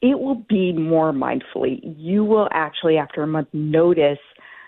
it 0.00 0.18
will 0.18 0.44
be 0.48 0.72
more 0.72 1.12
mindfully. 1.12 1.80
You 1.96 2.24
will 2.24 2.48
actually, 2.52 2.98
after 2.98 3.22
a 3.22 3.26
month, 3.26 3.48
notice 3.52 4.18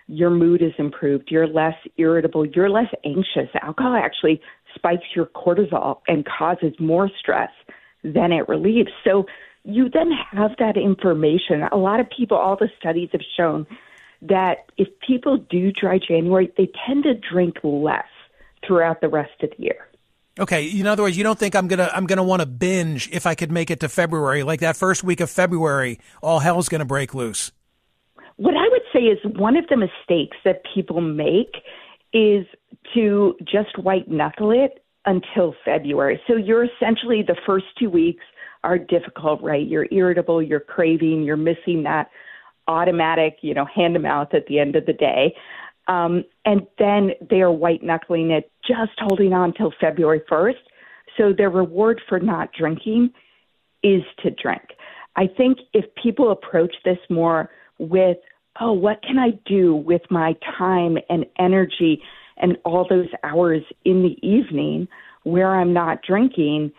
your 0.06 0.30
mood 0.30 0.62
is 0.62 0.72
improved. 0.78 1.28
You're 1.30 1.46
less 1.46 1.74
irritable. 1.96 2.46
You're 2.46 2.70
less 2.70 2.92
anxious. 3.04 3.48
Alcohol 3.62 3.96
actually 3.96 4.40
spikes 4.74 5.04
your 5.14 5.26
cortisol 5.26 6.00
and 6.08 6.26
causes 6.26 6.72
more 6.78 7.10
stress 7.18 7.50
than 8.02 8.32
it 8.32 8.48
relieves. 8.48 8.90
So 9.02 9.24
you 9.64 9.88
then 9.88 10.10
have 10.32 10.50
that 10.58 10.76
information. 10.76 11.62
A 11.72 11.76
lot 11.76 12.00
of 12.00 12.06
people, 12.16 12.36
all 12.36 12.56
the 12.56 12.68
studies 12.78 13.08
have 13.12 13.22
shown 13.36 13.66
that 14.22 14.70
if 14.76 14.88
people 15.06 15.36
do 15.36 15.72
dry 15.72 15.98
January, 15.98 16.52
they 16.56 16.70
tend 16.86 17.04
to 17.04 17.14
drink 17.14 17.56
less 17.62 18.04
throughout 18.66 19.00
the 19.00 19.08
rest 19.08 19.42
of 19.42 19.50
the 19.50 19.62
year. 19.62 19.88
Okay, 20.38 20.66
in 20.66 20.86
other 20.86 21.04
words, 21.04 21.16
you 21.16 21.22
don't 21.22 21.38
think 21.38 21.54
I'm 21.54 21.68
gonna 21.68 21.90
I'm 21.92 22.06
gonna 22.06 22.24
want 22.24 22.40
to 22.40 22.46
binge 22.46 23.08
if 23.12 23.24
I 23.24 23.36
could 23.36 23.52
make 23.52 23.70
it 23.70 23.80
to 23.80 23.88
February, 23.88 24.42
like 24.42 24.60
that 24.60 24.76
first 24.76 25.04
week 25.04 25.20
of 25.20 25.30
February, 25.30 26.00
all 26.22 26.40
hell's 26.40 26.68
gonna 26.68 26.84
break 26.84 27.14
loose. 27.14 27.52
What 28.36 28.56
I 28.56 28.68
would 28.68 28.82
say 28.92 29.00
is 29.00 29.18
one 29.36 29.56
of 29.56 29.66
the 29.68 29.76
mistakes 29.76 30.36
that 30.44 30.62
people 30.74 31.00
make 31.00 31.54
is 32.12 32.46
to 32.94 33.36
just 33.44 33.78
white 33.78 34.10
knuckle 34.10 34.50
it 34.50 34.84
until 35.06 35.54
February. 35.64 36.20
So 36.26 36.34
you're 36.34 36.64
essentially 36.64 37.22
the 37.22 37.36
first 37.46 37.66
two 37.78 37.90
weeks 37.90 38.24
are 38.64 38.78
difficult, 38.78 39.40
right? 39.42 39.66
You're 39.66 39.86
irritable, 39.92 40.42
you're 40.42 40.58
craving, 40.58 41.22
you're 41.22 41.36
missing 41.36 41.84
that 41.84 42.10
automatic, 42.68 43.38
you 43.42 43.54
know, 43.54 43.66
hand 43.66 43.94
to 43.94 44.00
mouth 44.00 44.28
at 44.32 44.46
the 44.46 44.58
end 44.58 44.76
of 44.76 44.86
the 44.86 44.92
day. 44.92 45.34
Um, 45.86 46.24
and 46.44 46.66
then 46.78 47.10
they 47.28 47.40
are 47.40 47.52
white 47.52 47.82
knuckling 47.82 48.30
it, 48.30 48.50
just 48.66 48.92
holding 48.98 49.32
on 49.32 49.52
till 49.52 49.72
February 49.80 50.22
1st. 50.30 50.54
So 51.16 51.32
their 51.36 51.50
reward 51.50 52.00
for 52.08 52.18
not 52.18 52.50
drinking 52.52 53.10
is 53.82 54.02
to 54.22 54.30
drink. 54.30 54.62
I 55.16 55.26
think 55.26 55.58
if 55.72 55.84
people 56.02 56.32
approach 56.32 56.74
this 56.84 56.98
more 57.08 57.50
with, 57.78 58.16
oh, 58.60 58.72
what 58.72 59.02
can 59.02 59.18
I 59.18 59.38
do 59.46 59.74
with 59.76 60.02
my 60.10 60.34
time 60.58 60.96
and 61.08 61.26
energy 61.38 62.02
and 62.38 62.56
all 62.64 62.86
those 62.88 63.08
hours 63.22 63.62
in 63.84 64.02
the 64.02 64.26
evening 64.26 64.88
where 65.22 65.54
I'm 65.54 65.72
not 65.72 66.02
drinking, 66.02 66.72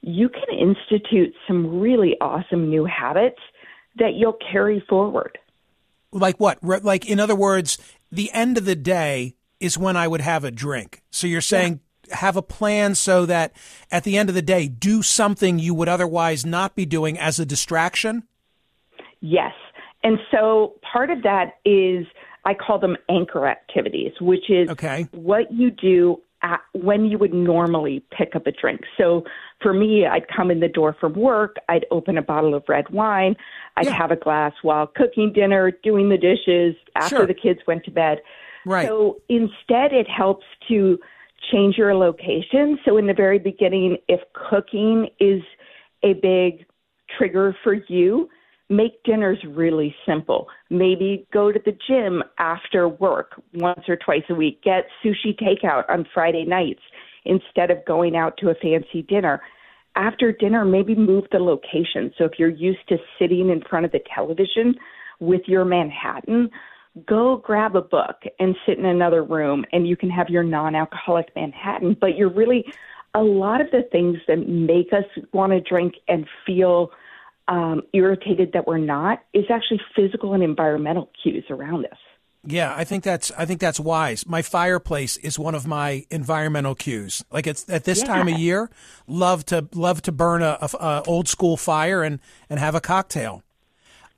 you 0.00 0.28
can 0.28 0.58
institute 0.58 1.34
some 1.46 1.80
really 1.80 2.16
awesome 2.20 2.70
new 2.70 2.84
habits 2.84 3.40
that 3.96 4.14
you'll 4.14 4.38
carry 4.50 4.84
forward. 4.88 5.38
Like 6.12 6.38
what? 6.38 6.62
Like, 6.62 7.06
in 7.06 7.20
other 7.20 7.34
words, 7.34 7.78
the 8.10 8.30
end 8.32 8.58
of 8.58 8.64
the 8.64 8.76
day 8.76 9.34
is 9.60 9.78
when 9.78 9.96
I 9.96 10.08
would 10.08 10.20
have 10.20 10.44
a 10.44 10.50
drink. 10.50 11.02
So 11.10 11.26
you're 11.26 11.40
saying 11.40 11.80
yeah. 12.08 12.16
have 12.16 12.36
a 12.36 12.42
plan 12.42 12.94
so 12.94 13.26
that 13.26 13.52
at 13.90 14.04
the 14.04 14.18
end 14.18 14.28
of 14.28 14.34
the 14.34 14.42
day, 14.42 14.68
do 14.68 15.02
something 15.02 15.58
you 15.58 15.74
would 15.74 15.88
otherwise 15.88 16.44
not 16.44 16.74
be 16.74 16.84
doing 16.84 17.18
as 17.18 17.38
a 17.38 17.46
distraction? 17.46 18.24
Yes. 19.20 19.54
And 20.02 20.18
so 20.30 20.74
part 20.92 21.10
of 21.10 21.22
that 21.22 21.58
is 21.64 22.06
I 22.44 22.54
call 22.54 22.78
them 22.78 22.96
anchor 23.08 23.46
activities, 23.46 24.12
which 24.20 24.50
is 24.50 24.68
okay. 24.70 25.06
what 25.12 25.52
you 25.52 25.70
do 25.70 26.20
at, 26.42 26.60
when 26.72 27.04
you 27.04 27.18
would 27.18 27.32
normally 27.32 28.04
pick 28.16 28.34
up 28.34 28.46
a 28.46 28.52
drink. 28.52 28.82
So 28.96 29.24
for 29.60 29.72
me, 29.72 30.06
I'd 30.06 30.26
come 30.28 30.50
in 30.50 30.60
the 30.60 30.68
door 30.68 30.96
from 30.98 31.14
work, 31.14 31.56
I'd 31.68 31.86
open 31.90 32.18
a 32.18 32.22
bottle 32.22 32.54
of 32.54 32.64
red 32.68 32.88
wine, 32.90 33.36
I'd 33.76 33.86
yeah. 33.86 33.94
have 33.94 34.10
a 34.10 34.16
glass 34.16 34.52
while 34.62 34.86
cooking 34.86 35.32
dinner, 35.32 35.70
doing 35.82 36.08
the 36.08 36.18
dishes 36.18 36.74
after 36.96 37.16
sure. 37.16 37.26
the 37.26 37.34
kids 37.34 37.60
went 37.66 37.84
to 37.84 37.90
bed. 37.90 38.18
Right. 38.66 38.86
So 38.86 39.20
instead, 39.28 39.92
it 39.92 40.08
helps 40.08 40.44
to 40.68 40.98
change 41.50 41.76
your 41.76 41.94
location. 41.94 42.78
So 42.84 42.96
in 42.96 43.06
the 43.06 43.14
very 43.14 43.38
beginning, 43.38 43.98
if 44.08 44.20
cooking 44.32 45.08
is 45.18 45.42
a 46.04 46.14
big 46.14 46.66
trigger 47.16 47.56
for 47.62 47.74
you, 47.88 48.28
make 48.72 49.02
dinners 49.04 49.38
really 49.46 49.94
simple. 50.06 50.48
Maybe 50.70 51.26
go 51.32 51.52
to 51.52 51.60
the 51.64 51.76
gym 51.86 52.22
after 52.38 52.88
work 52.88 53.40
once 53.54 53.80
or 53.88 53.96
twice 53.96 54.24
a 54.30 54.34
week. 54.34 54.62
Get 54.62 54.86
sushi 55.04 55.38
takeout 55.38 55.84
on 55.88 56.06
Friday 56.12 56.44
nights 56.44 56.80
instead 57.24 57.70
of 57.70 57.84
going 57.84 58.16
out 58.16 58.36
to 58.38 58.50
a 58.50 58.54
fancy 58.54 59.02
dinner. 59.02 59.40
After 59.94 60.32
dinner, 60.32 60.64
maybe 60.64 60.94
move 60.94 61.24
the 61.30 61.38
location. 61.38 62.12
So 62.16 62.24
if 62.24 62.32
you're 62.38 62.48
used 62.48 62.88
to 62.88 62.96
sitting 63.18 63.50
in 63.50 63.62
front 63.68 63.84
of 63.84 63.92
the 63.92 64.00
television 64.14 64.74
with 65.20 65.42
your 65.46 65.64
Manhattan, 65.64 66.50
go 67.06 67.36
grab 67.36 67.76
a 67.76 67.82
book 67.82 68.16
and 68.38 68.56
sit 68.66 68.78
in 68.78 68.86
another 68.86 69.22
room 69.22 69.64
and 69.72 69.86
you 69.86 69.96
can 69.96 70.10
have 70.10 70.28
your 70.28 70.42
non 70.42 70.74
alcoholic 70.74 71.28
Manhattan. 71.36 71.96
But 72.00 72.16
you're 72.16 72.32
really, 72.32 72.64
a 73.14 73.22
lot 73.22 73.60
of 73.60 73.70
the 73.70 73.82
things 73.92 74.16
that 74.26 74.48
make 74.48 74.92
us 74.92 75.04
want 75.32 75.52
to 75.52 75.60
drink 75.60 75.94
and 76.08 76.26
feel 76.46 76.90
um, 77.48 77.82
irritated 77.92 78.52
that 78.52 78.66
we're 78.66 78.78
not 78.78 79.22
is 79.32 79.44
actually 79.50 79.80
physical 79.96 80.32
and 80.34 80.42
environmental 80.42 81.10
cues 81.22 81.44
around 81.50 81.86
us. 81.86 81.98
Yeah, 82.44 82.74
I 82.76 82.82
think 82.84 83.04
that's 83.04 83.30
I 83.38 83.44
think 83.46 83.60
that's 83.60 83.78
wise. 83.78 84.26
My 84.26 84.42
fireplace 84.42 85.16
is 85.18 85.38
one 85.38 85.54
of 85.54 85.64
my 85.66 86.04
environmental 86.10 86.74
cues. 86.74 87.24
Like 87.30 87.46
it's 87.46 87.68
at 87.68 87.84
this 87.84 88.00
Yeah. 88.00 88.06
time 88.06 88.26
of 88.28 88.36
year, 88.38 88.68
love 89.06 89.44
to 89.46 89.68
love 89.74 90.02
to 90.02 90.12
burn 90.12 90.42
a, 90.42 90.58
a- 90.60 90.76
a 90.84 91.02
old 91.06 91.28
school 91.28 91.56
fire 91.56 92.02
and 92.02 92.18
and 92.50 92.58
have 92.58 92.74
a 92.74 92.80
cocktail. 92.80 93.44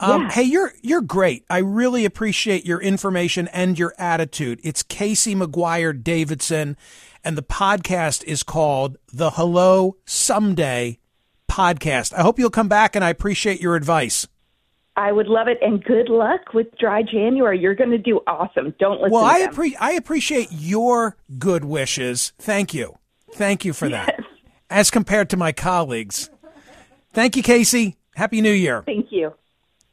Um, 0.01 0.23
Yeah. 0.23 0.31
Hey, 0.31 0.43
you're 0.45 0.73
you're 0.81 1.03
great. 1.03 1.45
I 1.51 1.59
really 1.59 2.07
appreciate 2.07 2.65
your 2.65 2.81
information 2.81 3.47
and 3.49 3.79
your 3.79 3.93
attitude. 3.99 4.59
It's 4.65 4.83
Casey 4.83 5.35
McGuire 5.35 6.03
Davidson, 6.03 6.79
and 7.23 7.37
the 7.37 7.43
podcast 7.43 8.25
is 8.25 8.43
called 8.43 8.97
the 9.13 9.33
Hello 9.33 9.97
Someday 10.07 10.99
podcast. 11.51 12.13
I 12.13 12.23
hope 12.23 12.39
you'll 12.39 12.51
come 12.51 12.69
back, 12.69 12.95
and 12.97 13.05
I 13.05 13.11
appreciate 13.11 13.61
your 13.61 13.77
advice. 13.77 14.27
I 14.97 15.11
would 15.11 15.27
love 15.27 15.49
it, 15.49 15.59
and 15.61 15.83
good 15.83 16.09
luck 16.09 16.55
with 16.55 16.67
dry 16.79 17.03
January. 17.03 17.59
You're 17.59 17.75
going 17.75 17.91
to 17.91 17.99
do 17.99 18.21
awesome. 18.27 18.75
Don't 18.79 19.01
listen 19.01 19.11
Well, 19.13 19.23
to 19.25 19.29
I, 19.31 19.41
them. 19.47 19.55
appre- 19.55 19.75
I 19.81 19.93
appreciate 19.93 20.49
your 20.53 21.17
good 21.39 21.65
wishes. 21.65 22.33
Thank 22.39 22.73
you. 22.75 22.99
Thank 23.33 23.65
you 23.65 23.73
for 23.73 23.89
that. 23.89 24.21
As 24.71 24.91
compared 24.91 25.31
to 25.31 25.37
my 25.37 25.51
colleagues. 25.53 26.31
Thank 27.13 27.37
you, 27.37 27.43
Casey. 27.43 27.97
Happy 28.15 28.41
New 28.41 28.53
Year. 28.53 28.83
Thank 28.87 29.11
you. 29.11 29.35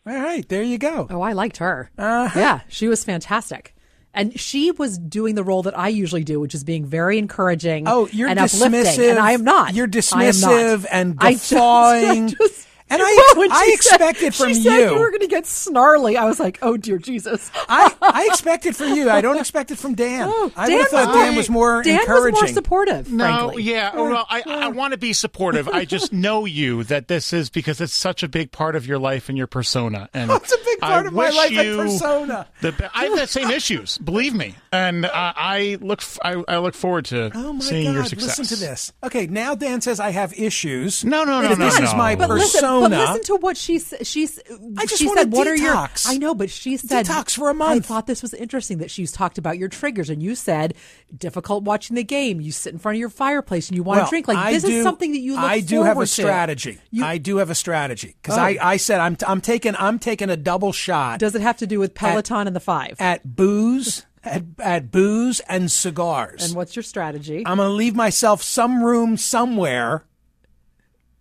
All 0.06 0.14
right, 0.16 0.48
there 0.50 0.64
you 0.64 0.78
go. 0.78 1.08
Oh, 1.10 1.22
I 1.22 1.34
liked 1.34 1.58
her. 1.58 1.90
Uh-huh. 1.98 2.40
Yeah, 2.40 2.60
she 2.68 2.88
was 2.88 3.04
fantastic. 3.04 3.76
And 4.14 4.38
she 4.40 4.72
was 4.72 4.98
doing 4.98 5.36
the 5.36 5.44
role 5.44 5.64
that 5.64 5.78
I 5.78 5.88
usually 5.88 6.24
do, 6.24 6.40
which 6.40 6.54
is 6.54 6.64
being 6.66 6.86
very 6.86 7.18
encouraging 7.18 7.88
Oh, 7.88 8.08
you're 8.12 8.28
and 8.28 8.38
dismissive. 8.40 9.10
And 9.10 9.20
I 9.20 9.32
am 9.32 9.44
not. 9.44 9.74
You're 9.74 9.86
am 9.86 9.92
not. 9.92 9.94
dismissive 9.94 10.86
and 10.92 11.16
I 11.20 11.32
just- 11.34 11.52
guffawing. 11.52 12.26
I 12.26 12.30
just- 12.30 12.68
And 12.92 13.02
I- 13.04 13.34
when 13.38 13.52
I 13.52 13.72
expected 13.74 14.34
said, 14.34 14.36
from 14.36 14.54
she 14.54 14.62
said 14.62 14.78
you- 14.78 14.94
you 14.94 15.00
were 15.00 15.10
going 15.10 15.22
to 15.22 15.28
get 15.28 15.46
snarly. 15.46 16.18
I 16.18 16.26
was 16.26 16.40
like, 16.40 16.60
oh, 16.62 16.78
dear 16.78 16.98
Jesus. 16.98 17.50
I, 17.70 17.94
I 18.02 18.28
expect 18.30 18.66
it 18.66 18.76
from 18.76 18.94
you. 18.96 19.10
I 19.10 19.22
don't 19.22 19.38
expect 19.40 19.72
it 19.72 19.78
from 19.78 19.96
Dan. 19.96 20.28
Oh, 20.30 20.52
I 20.56 20.68
Dan 20.68 20.76
would 20.78 20.82
have 20.84 20.92
thought 20.92 21.08
was 21.08 21.16
Dan 21.16 21.36
was 21.36 21.50
more 21.50 21.84
Dan 21.84 22.00
encouraging. 22.02 22.34
was 22.34 22.42
more 22.42 22.48
supportive, 22.50 23.12
No, 23.12 23.26
frankly. 23.26 23.64
yeah. 23.64 23.96
Well, 23.96 24.26
I, 24.30 24.44
I 24.46 24.68
want 24.70 24.92
to 24.92 24.98
be 24.98 25.14
supportive. 25.14 25.68
I 25.70 25.86
just 25.86 26.12
know 26.26 26.46
you 26.46 26.84
that 26.86 27.08
this 27.08 27.34
is 27.34 27.50
because 27.50 27.80
it's 27.82 27.94
such 27.94 28.24
a 28.24 28.28
big 28.28 28.52
part 28.52 28.76
of 28.76 28.86
your 28.86 29.00
life 29.00 29.30
and 29.30 29.38
your 29.38 29.48
persona. 29.48 30.10
And 30.14 30.30
It's 30.30 30.54
a 30.54 30.58
big 30.66 30.80
part 30.80 31.06
I 31.06 31.08
of 31.08 31.14
my 31.14 31.26
wish 31.26 31.36
life 31.38 31.52
and 31.52 31.68
you 31.68 31.78
persona. 31.78 32.48
The, 32.62 32.92
I 32.94 33.06
have 33.06 33.18
the 33.20 33.28
same 33.28 33.50
issues, 33.52 33.98
believe 33.98 34.34
me, 34.34 34.56
and 34.72 35.06
uh, 35.06 35.10
I 35.14 35.78
look. 35.82 36.02
f- 36.02 36.20
I, 36.24 36.44
I 36.48 36.58
look 36.58 36.74
forward 36.76 37.06
to 37.06 37.32
Oh 37.34 37.54
my 37.54 37.60
seeing 37.60 37.86
God! 37.86 37.94
your 37.94 38.04
success. 38.06 38.40
Listen 38.40 38.58
to 38.58 38.64
this. 38.64 38.94
Okay, 39.04 39.28
now 39.28 39.56
Dan 39.56 39.82
says 39.82 40.00
I 40.00 40.10
have 40.10 40.34
issues. 40.34 41.06
No, 41.06 41.24
no, 41.24 41.42
no, 41.42 41.52
If 41.52 41.58
no, 41.60 41.66
This 41.66 41.80
no. 41.80 41.86
is 41.86 41.94
my 41.96 42.16
But 42.16 42.28
But 42.28 42.36
listen, 42.40 42.62
but 42.90 42.92
listen 42.92 43.24
to 43.24 43.36
what 43.38 43.58
she 43.58 43.76
s- 43.78 43.94
she's. 44.04 44.40
I 44.78 44.86
just 44.86 44.98
she 45.00 45.08
want 45.08 45.20
a 45.20 45.22
said, 45.24 45.32
"What 45.34 45.48
are 45.48 45.56
your?" 45.56 45.74
detox. 45.74 46.06
I 46.08 46.18
know, 46.18 46.34
but 46.36 46.50
she 46.50 46.78
said 46.78 47.06
Detox 47.06 47.36
for 47.36 47.50
a 47.50 47.54
month. 47.54 47.86
I 47.86 47.88
thought 47.88 48.08
this 48.08 48.22
was 48.22 48.34
interesting 48.34 48.80
that 48.80 48.92
she's 48.92 49.12
talked 49.12 49.38
about 49.38 49.58
your 49.58 49.70
triggers, 49.70 50.10
and 50.10 50.22
you 50.22 50.36
said 50.36 50.74
difficult 51.16 51.64
watching 51.64 51.96
the 51.96 52.04
game. 52.04 52.42
You 52.42 52.52
sit 52.52 52.74
in 52.74 52.80
front 52.80 52.96
of 52.96 53.00
your 53.00 53.10
fireplace 53.10 53.68
and 53.70 53.76
you 53.76 53.84
want 53.84 53.98
Well, 53.98 54.06
to 54.08 54.10
drink. 54.10 54.28
Like 54.28 54.38
I 54.38 54.54
this 54.54 54.64
do- 54.64 54.70
is 54.70 54.84
something 54.84 55.12
that 55.12 55.20
you 55.20 55.34
look 55.36 55.42
I 55.44 55.60
do 55.60 55.84
have 55.84 55.94
forward 55.94 56.04
a 56.04 56.08
to. 56.08 56.12
strategy. 56.12 56.80
You- 56.92 57.06
I 57.06 57.18
do 57.18 57.38
have 57.38 57.50
a 57.50 57.56
strategy 57.56 58.16
because 58.22 58.38
Oh. 58.38 58.42
I, 58.42 58.58
I 58.62 58.78
said 58.78 59.00
I'm 59.00 59.18
I'm 59.28 59.42
taking 59.42 59.76
I'm 59.78 60.00
taking 60.00 60.30
a 60.30 60.38
double 60.38 60.72
shot 60.72 61.20
Does 61.20 61.36
it 61.36 61.42
have 61.42 61.58
to 61.58 61.68
do 61.68 61.80
with 61.80 61.94
Peloton 61.94 62.48
and 62.48 62.56
the 62.56 62.60
five? 62.60 62.96
at 63.00 63.36
booze 63.36 64.06
at, 64.24 64.44
at 64.60 64.92
booze 64.92 65.40
and 65.50 65.72
cigars. 65.72 66.46
and 66.46 66.56
what's 66.56 66.76
your 66.76 66.84
strategy? 66.84 67.44
I'm 67.46 67.58
going 67.58 67.70
to 67.70 67.74
leave 67.74 67.96
myself 67.96 68.44
some 68.44 68.84
room 68.84 69.18
somewhere. 69.18 70.04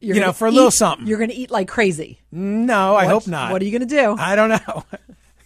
You're 0.01 0.17
you 0.17 0.21
know, 0.23 0.33
for 0.33 0.47
a 0.47 0.51
little 0.51 0.71
something. 0.71 1.07
You're 1.07 1.19
going 1.19 1.31
to 1.31 1.37
eat 1.37 1.51
like 1.51 1.69
crazy. 1.69 2.21
No, 2.33 2.95
I 2.97 3.05
What- 3.05 3.13
hope 3.13 3.27
not. 3.27 3.53
What 3.53 3.61
are 3.61 3.65
you 3.65 3.71
going 3.71 3.87
to 3.89 3.95
do? 3.95 4.17
I 4.19 4.35
don't 4.37 4.49
know. 4.51 4.85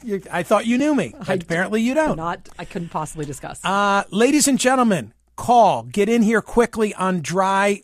You- 0.07 0.21
I 0.31 0.43
thought 0.43 0.67
you 0.67 0.77
knew 0.77 0.95
me. 0.95 1.15
Apparently, 1.27 1.81
you 1.81 1.95
don't. 1.95 2.17
Not. 2.17 2.51
I 2.59 2.67
couldn't 2.67 2.91
possibly 2.91 3.25
discuss. 3.25 3.59
Uh, 3.65 4.05
ladies 4.11 4.47
and 4.47 4.59
gentlemen, 4.59 5.15
call. 5.35 5.85
Get 5.85 6.11
in 6.11 6.21
here 6.21 6.43
quickly 6.43 6.93
on 6.93 7.23
dry. 7.23 7.81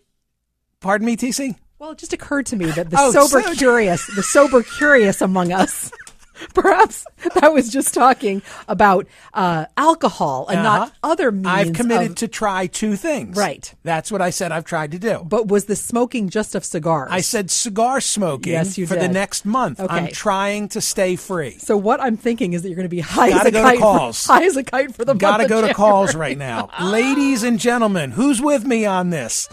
Pardon 0.80 1.06
me, 1.06 1.16
TC. 1.16 1.56
Well, 1.78 1.92
it 1.92 1.98
just 1.98 2.12
occurred 2.12 2.44
to 2.46 2.56
me 2.56 2.66
that 2.66 2.90
the 2.90 2.96
Oh, 3.00 3.10
sober 3.10 3.42
so- 3.42 3.54
curious, 3.54 4.06
the 4.14 4.22
sober 4.22 4.62
curious 4.62 5.22
among 5.22 5.50
us, 5.50 5.90
perhaps 6.54 7.04
that 7.34 7.52
was 7.52 7.70
just 7.70 7.94
talking 7.94 8.42
about 8.68 9.06
uh, 9.34 9.66
alcohol 9.76 10.46
and 10.48 10.62
not 10.62 10.80
Uh-huh. 10.88 10.90
other 11.12 11.30
means. 11.32 11.46
I've 11.46 11.72
committed 11.72 12.10
of- 12.10 12.16
to 12.16 12.28
try 12.28 12.66
two 12.66 12.96
things. 12.96 13.36
Right. 13.36 13.72
That's 13.82 14.10
what 14.12 14.22
I 14.22 14.30
said 14.30 14.52
I've 14.52 14.64
tried 14.64 14.92
to 14.92 14.98
do. 14.98 15.22
But 15.26 15.48
was 15.48 15.64
the 15.66 15.76
smoking 15.76 16.28
just 16.28 16.54
of 16.54 16.64
cigars? 16.64 17.08
I 17.12 17.20
said 17.20 17.50
cigar 17.50 18.00
smoking 18.00 18.52
Yes, 18.52 18.78
you 18.78 18.86
for 18.86 18.96
the 18.96 19.08
next 19.08 19.44
month. 19.44 19.80
I'm 19.80 20.08
trying 20.08 20.68
to 20.70 20.80
stay 20.80 21.16
free. 21.16 21.58
So 21.58 21.76
what 21.76 22.00
I'm 22.00 22.16
thinking 22.16 22.52
is 22.52 22.62
that 22.62 22.68
you're 22.68 22.76
going 22.76 22.84
to 22.84 22.88
be 22.88 23.00
high 23.00 23.30
Gotta 23.30 23.40
as 23.40 23.46
a 23.46 23.50
go 23.52 23.58
to 23.62 23.64
kite. 23.68 23.78
for- 23.78 23.82
calls. 23.82 24.24
high 24.32 24.44
as 24.44 24.56
a 24.56 24.62
kite 24.64 24.94
for 24.94 25.04
the 25.04 25.14
Gotta 25.14 25.42
month 25.44 25.48
go 25.50 25.60
of 25.62 25.68
to 25.68 25.74
calls 25.74 26.14
right 26.14 26.38
now. 26.50 26.70
Ladies 26.82 27.42
and 27.42 27.58
gentlemen, 27.58 28.12
who's 28.12 28.40
with 28.40 28.64
me 28.64 28.86
on 28.86 29.10
this? 29.10 29.46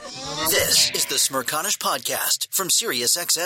This 0.49 0.91
is 0.91 1.05
the 1.05 1.15
Smerconish 1.15 1.77
Podcast 1.77 2.47
from 2.53 2.69
SiriusXM. 2.69 3.45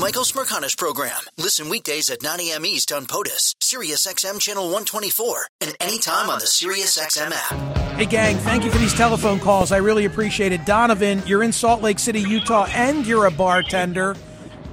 Michael 0.00 0.22
Smerconish 0.22 0.78
Program. 0.78 1.20
Listen 1.36 1.68
weekdays 1.68 2.08
at 2.08 2.22
9 2.22 2.40
a.m. 2.40 2.64
East 2.64 2.90
on 2.90 3.04
POTUS, 3.04 3.54
SiriusXM 3.60 4.40
Channel 4.40 4.62
124, 4.62 5.46
and 5.60 5.76
anytime 5.78 6.30
on 6.30 6.38
the 6.38 6.46
SiriusXM 6.46 7.30
app. 7.30 7.98
Hey, 7.98 8.06
gang, 8.06 8.36
thank 8.38 8.64
you 8.64 8.70
for 8.70 8.78
these 8.78 8.94
telephone 8.94 9.38
calls. 9.38 9.72
I 9.72 9.76
really 9.76 10.06
appreciate 10.06 10.52
it. 10.52 10.64
Donovan, 10.64 11.22
you're 11.26 11.42
in 11.42 11.52
Salt 11.52 11.82
Lake 11.82 11.98
City, 11.98 12.22
Utah, 12.22 12.64
and 12.70 13.06
you're 13.06 13.26
a 13.26 13.30
bartender. 13.30 14.16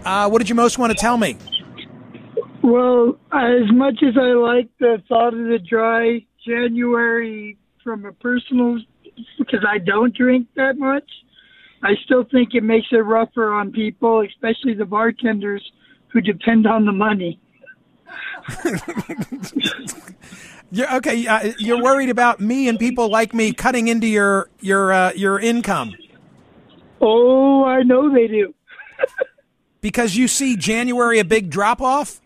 Uh, 0.06 0.30
what 0.30 0.38
did 0.38 0.48
you 0.48 0.56
most 0.56 0.80
want 0.80 0.92
to 0.92 0.98
tell 0.98 1.18
me? 1.18 1.36
Well, 2.64 3.20
as 3.34 3.70
much 3.74 4.02
as 4.08 4.16
I 4.18 4.32
like 4.32 4.70
the 4.80 5.04
thought 5.10 5.34
of 5.34 5.40
the 5.48 5.60
dry 5.60 6.26
January 6.48 7.58
from 7.84 8.06
a 8.06 8.14
personal, 8.14 8.80
because 9.38 9.66
I 9.68 9.80
don't 9.80 10.16
drink 10.16 10.48
that 10.56 10.78
much, 10.78 11.04
I 11.84 11.96
still 12.06 12.24
think 12.32 12.54
it 12.54 12.64
makes 12.64 12.88
it 12.92 12.98
rougher 12.98 13.54
on 13.54 13.72
people, 13.72 14.22
especially 14.22 14.74
the 14.74 14.86
bartenders 14.86 15.72
who 16.10 16.22
depend 16.22 16.66
on 16.66 16.86
the 16.86 16.92
money. 16.92 17.40
You're, 20.70 20.96
okay, 20.96 21.26
uh, 21.26 21.54
you're 21.60 21.82
worried 21.82 22.10
about 22.10 22.42
me 22.42 22.68
and 22.68 22.78
people 22.78 23.08
like 23.10 23.34
me 23.34 23.54
cutting 23.54 23.88
into 23.88 24.06
your 24.06 24.50
your 24.60 24.92
uh, 24.92 25.14
your 25.14 25.40
income. 25.40 25.96
Oh, 27.00 27.64
I 27.64 27.84
know 27.84 28.14
they 28.14 28.28
do. 28.28 28.54
because 29.82 30.18
you 30.18 30.28
see 30.28 30.58
January 30.58 31.20
a 31.20 31.26
big 31.26 31.50
drop 31.50 31.82
off. 31.82 32.20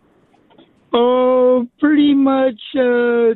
Oh, 0.92 1.68
pretty 1.78 2.14
much. 2.14 2.60
Uh, 2.74 3.34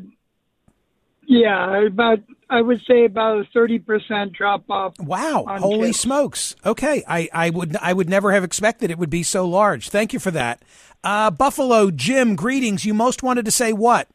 yeah, 1.27 1.87
about 1.87 2.21
I 2.49 2.61
would 2.62 2.81
say 2.87 3.05
about 3.05 3.41
a 3.41 3.45
thirty 3.53 3.79
percent 3.79 4.33
drop 4.33 4.65
off. 4.71 4.99
Wow! 4.99 5.45
Holy 5.49 5.89
chips. 5.89 6.01
smokes! 6.01 6.57
Okay, 6.65 7.03
I, 7.07 7.29
I 7.33 7.51
would 7.51 7.77
I 7.77 7.93
would 7.93 8.09
never 8.09 8.33
have 8.33 8.45
expected 8.45 8.91
it 8.91 8.99
would 8.99 9.11
be 9.11 9.23
so 9.23 9.47
large. 9.47 9.89
Thank 9.89 10.12
you 10.12 10.19
for 10.19 10.31
that, 10.31 10.62
uh, 11.05 11.31
Buffalo 11.31 11.91
Jim. 11.91 12.37
Greetings. 12.37 12.85
You 12.85 12.95
most 12.95 13.23
wanted 13.23 13.45
to 13.45 13.51
say 13.51 13.73
what? 13.73 14.09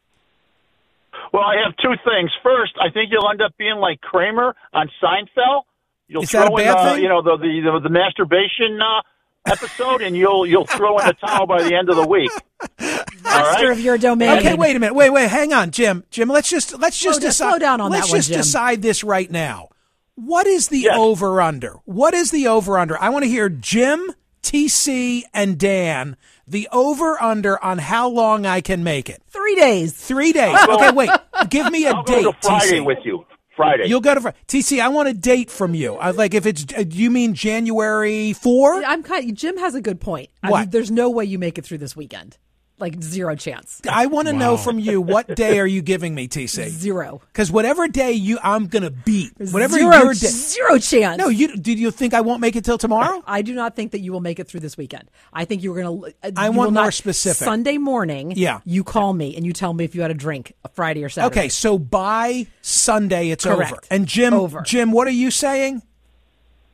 Well, 1.33 1.43
I 1.43 1.55
have 1.63 1.75
two 1.77 1.93
things. 2.03 2.31
First, 2.43 2.73
I 2.79 2.89
think 2.91 3.11
you'll 3.11 3.29
end 3.29 3.41
up 3.41 3.55
being 3.57 3.75
like 3.77 4.01
Kramer 4.01 4.55
on 4.73 4.89
Seinfeld. 5.01 5.63
You'll 6.07 6.23
Is 6.23 6.29
that 6.31 6.43
a 6.43 6.47
throw 6.47 6.57
in, 6.57 6.65
bad 6.65 6.77
uh, 6.77 6.93
thing? 6.93 7.03
you 7.03 7.09
know, 7.09 7.21
the 7.21 7.37
the, 7.37 7.61
the, 7.71 7.79
the 7.83 7.89
masturbation 7.89 8.79
uh, 8.81 9.01
episode, 9.45 10.01
and 10.01 10.15
you'll 10.15 10.45
you'll 10.45 10.65
throw 10.65 10.97
in 10.99 11.07
the 11.07 11.13
towel 11.13 11.47
by 11.47 11.63
the 11.63 11.75
end 11.75 11.89
of 11.89 11.95
the 11.95 12.07
week. 12.07 12.31
Master 13.23 13.71
of 13.71 13.79
your 13.79 13.97
domain. 13.97 14.37
Okay, 14.39 14.55
wait 14.55 14.75
a 14.75 14.79
minute. 14.79 14.93
Wait, 14.95 15.09
wait, 15.09 15.29
hang 15.29 15.53
on, 15.53 15.71
Jim. 15.71 16.03
Jim, 16.11 16.29
let's 16.29 16.49
just 16.49 16.77
let's 16.79 16.97
Slow 16.97 17.09
just 17.11 17.21
down- 17.21 17.29
decide. 17.29 17.49
slow 17.49 17.59
down 17.59 17.81
on 17.81 17.91
let's 17.91 18.07
that 18.07 18.11
one, 18.11 18.17
just 18.19 18.29
Jim. 18.29 18.37
decide 18.37 18.81
this 18.81 19.03
right 19.03 19.29
now. 19.29 19.69
What 20.15 20.45
is 20.47 20.67
the 20.67 20.89
over 20.89 21.41
under? 21.41 21.75
What 21.85 22.13
is 22.13 22.31
the 22.31 22.47
over 22.47 22.77
under? 22.77 23.01
I 23.01 23.09
want 23.09 23.23
to 23.23 23.29
hear 23.29 23.49
Jim, 23.49 24.11
TC, 24.43 25.23
and 25.33 25.57
Dan 25.57 26.17
the 26.47 26.67
over 26.71 27.21
under 27.21 27.63
on 27.63 27.77
how 27.77 28.09
long 28.09 28.45
I 28.45 28.59
can 28.61 28.83
make 28.83 29.09
it. 29.09 29.21
Three 29.29 29.55
days. 29.55 29.93
Three 29.93 30.33
days. 30.33 30.57
Okay, 30.69 30.91
wait. 30.91 31.09
Give 31.49 31.71
me 31.71 31.85
a 31.85 31.91
I'll 31.93 32.03
date. 32.03 32.23
go 32.23 32.31
to 32.33 32.37
Friday 32.41 32.79
TC. 32.79 32.85
with 32.85 32.97
you. 33.05 33.25
Friday. 33.55 33.85
You'll 33.87 34.01
go 34.01 34.13
to 34.15 34.21
Friday. 34.21 34.37
TC. 34.47 34.81
I 34.81 34.89
want 34.89 35.07
a 35.09 35.13
date 35.13 35.49
from 35.49 35.73
you. 35.75 35.95
I 35.95 36.11
like 36.11 36.33
if 36.33 36.45
it's. 36.45 36.65
uh, 36.75 36.83
Do 36.83 36.97
you 36.97 37.09
mean 37.09 37.33
January 37.33 38.33
four? 38.33 38.83
I'm 38.83 39.03
kind. 39.03 39.35
Jim 39.35 39.57
has 39.57 39.75
a 39.75 39.81
good 39.81 39.99
point. 40.01 40.29
I 40.43 40.49
What? 40.51 40.59
mean, 40.61 40.69
there's 40.71 40.91
no 40.91 41.09
way 41.09 41.25
you 41.25 41.39
make 41.39 41.57
it 41.57 41.65
through 41.65 41.77
this 41.79 41.95
weekend. 41.95 42.37
Like 42.81 43.01
zero 43.01 43.35
chance. 43.35 43.81
I 43.89 44.07
want 44.07 44.27
to 44.27 44.33
know 44.33 44.57
from 44.57 44.79
you 44.79 45.01
what 45.01 45.35
day 45.35 45.59
are 45.59 45.67
you 45.67 45.81
giving 45.81 46.15
me, 46.15 46.27
TC? 46.27 46.67
Zero. 46.69 47.21
Because 47.31 47.51
whatever 47.51 47.87
day 47.87 48.13
you, 48.13 48.39
I'm 48.41 48.67
gonna 48.67 48.89
beat. 48.89 49.33
Whatever 49.37 49.77
zero, 49.77 49.95
your 49.97 50.13
day. 50.13 50.27
zero 50.27 50.77
chance. 50.79 51.17
No, 51.17 51.29
you. 51.29 51.55
Did 51.55 51.79
you 51.79 51.91
think 51.91 52.13
I 52.13 52.21
won't 52.21 52.41
make 52.41 52.55
it 52.55 52.65
till 52.65 52.77
tomorrow? 52.77 53.23
I 53.27 53.41
do 53.43 53.53
not 53.53 53.75
think 53.75 53.91
that 53.91 53.99
you 53.99 54.11
will 54.11 54.21
make 54.21 54.39
it 54.39 54.47
through 54.47 54.61
this 54.61 54.77
weekend. 54.77 55.09
I 55.31 55.45
think 55.45 55.63
you're 55.63 55.81
going 55.81 56.01
to. 56.01 56.13
Uh, 56.23 56.31
I 56.35 56.49
want 56.49 56.73
more 56.73 56.91
specific. 56.91 57.45
Sunday 57.45 57.77
morning. 57.77 58.33
Yeah. 58.35 58.61
You 58.65 58.83
call 58.83 59.13
me 59.13 59.35
and 59.35 59.45
you 59.45 59.53
tell 59.53 59.73
me 59.73 59.85
if 59.85 59.93
you 59.95 60.01
had 60.01 60.11
a 60.11 60.15
drink 60.15 60.53
a 60.63 60.69
Friday 60.69 61.03
or 61.03 61.09
Saturday. 61.09 61.39
Okay, 61.39 61.49
so 61.49 61.77
by 61.77 62.47
Sunday 62.61 63.29
it's 63.29 63.45
Correct. 63.45 63.71
over. 63.71 63.81
And 63.91 64.07
Jim, 64.07 64.33
Over. 64.33 64.61
Jim, 64.61 64.91
what 64.91 65.07
are 65.07 65.11
you 65.11 65.29
saying? 65.31 65.81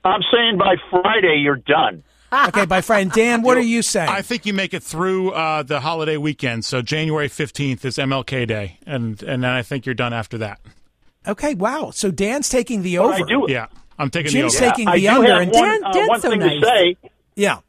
I'm 0.04 0.22
saying 0.32 0.58
by 0.58 0.76
Friday 0.90 1.40
you're 1.44 1.58
done. 1.58 2.04
Okay, 2.32 2.66
my 2.66 2.82
friend 2.82 3.10
Dan, 3.12 3.42
what 3.42 3.58
are 3.58 3.62
you 3.62 3.82
saying? 3.82 4.10
I 4.10 4.22
think 4.22 4.46
you 4.46 4.54
make 4.54 4.74
it 4.74 4.84
through 4.84 5.32
uh, 5.32 5.64
the 5.64 5.80
holiday 5.80 6.18
weekend. 6.18 6.66
So 6.66 6.82
January 6.82 7.30
fifteenth 7.30 7.86
is 7.86 7.98
MLK 7.98 8.46
Day, 8.48 8.80
and 8.86 9.22
and 9.24 9.44
then 9.44 9.52
I 9.52 9.62
think 9.62 9.86
you're 9.86 9.96
done 9.96 10.14
after 10.14 10.38
that. 10.40 10.60
Okay, 11.26 11.54
wow. 11.56 11.92
So 11.92 12.12
Dan's 12.12 12.50
taking 12.50 12.82
the 12.82 12.98
But 12.98 13.04
over. 13.06 13.14
I 13.14 13.22
do. 13.28 13.46
Yeah, 13.48 13.68
I'm 13.98 14.10
taking 14.10 14.32
Jim's 14.32 14.58
the 14.58 14.66
over. 14.66 14.72
taking 14.72 14.88
I 14.90 14.98
the 14.98 15.08
under. 15.08 15.32
have 15.34 15.42
And 15.44 15.52
one, 15.52 15.64
Dan- 15.64 15.84
uh, 15.86 15.92
Dan's 15.94 16.10
one 16.10 16.22
so 16.22 16.30
thing 16.32 16.40
nice. 16.40 16.60
to 16.60 16.66
say. 16.66 16.98
yeah. 17.36 17.60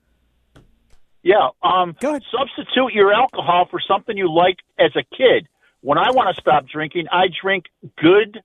Yeah. 1.22 1.48
Um, 1.62 1.94
Substitute 2.00 2.92
your 2.94 3.12
alcohol 3.12 3.66
for 3.70 3.80
something 3.86 4.16
you 4.16 4.32
liked 4.32 4.62
as 4.78 4.92
a 4.96 5.02
kid. 5.16 5.46
When 5.82 5.98
I 5.98 6.10
want 6.10 6.34
to 6.34 6.40
stop 6.40 6.66
drinking, 6.66 7.06
I 7.12 7.26
drink 7.42 7.66
good 8.00 8.40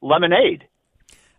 lemonade. 0.00 0.64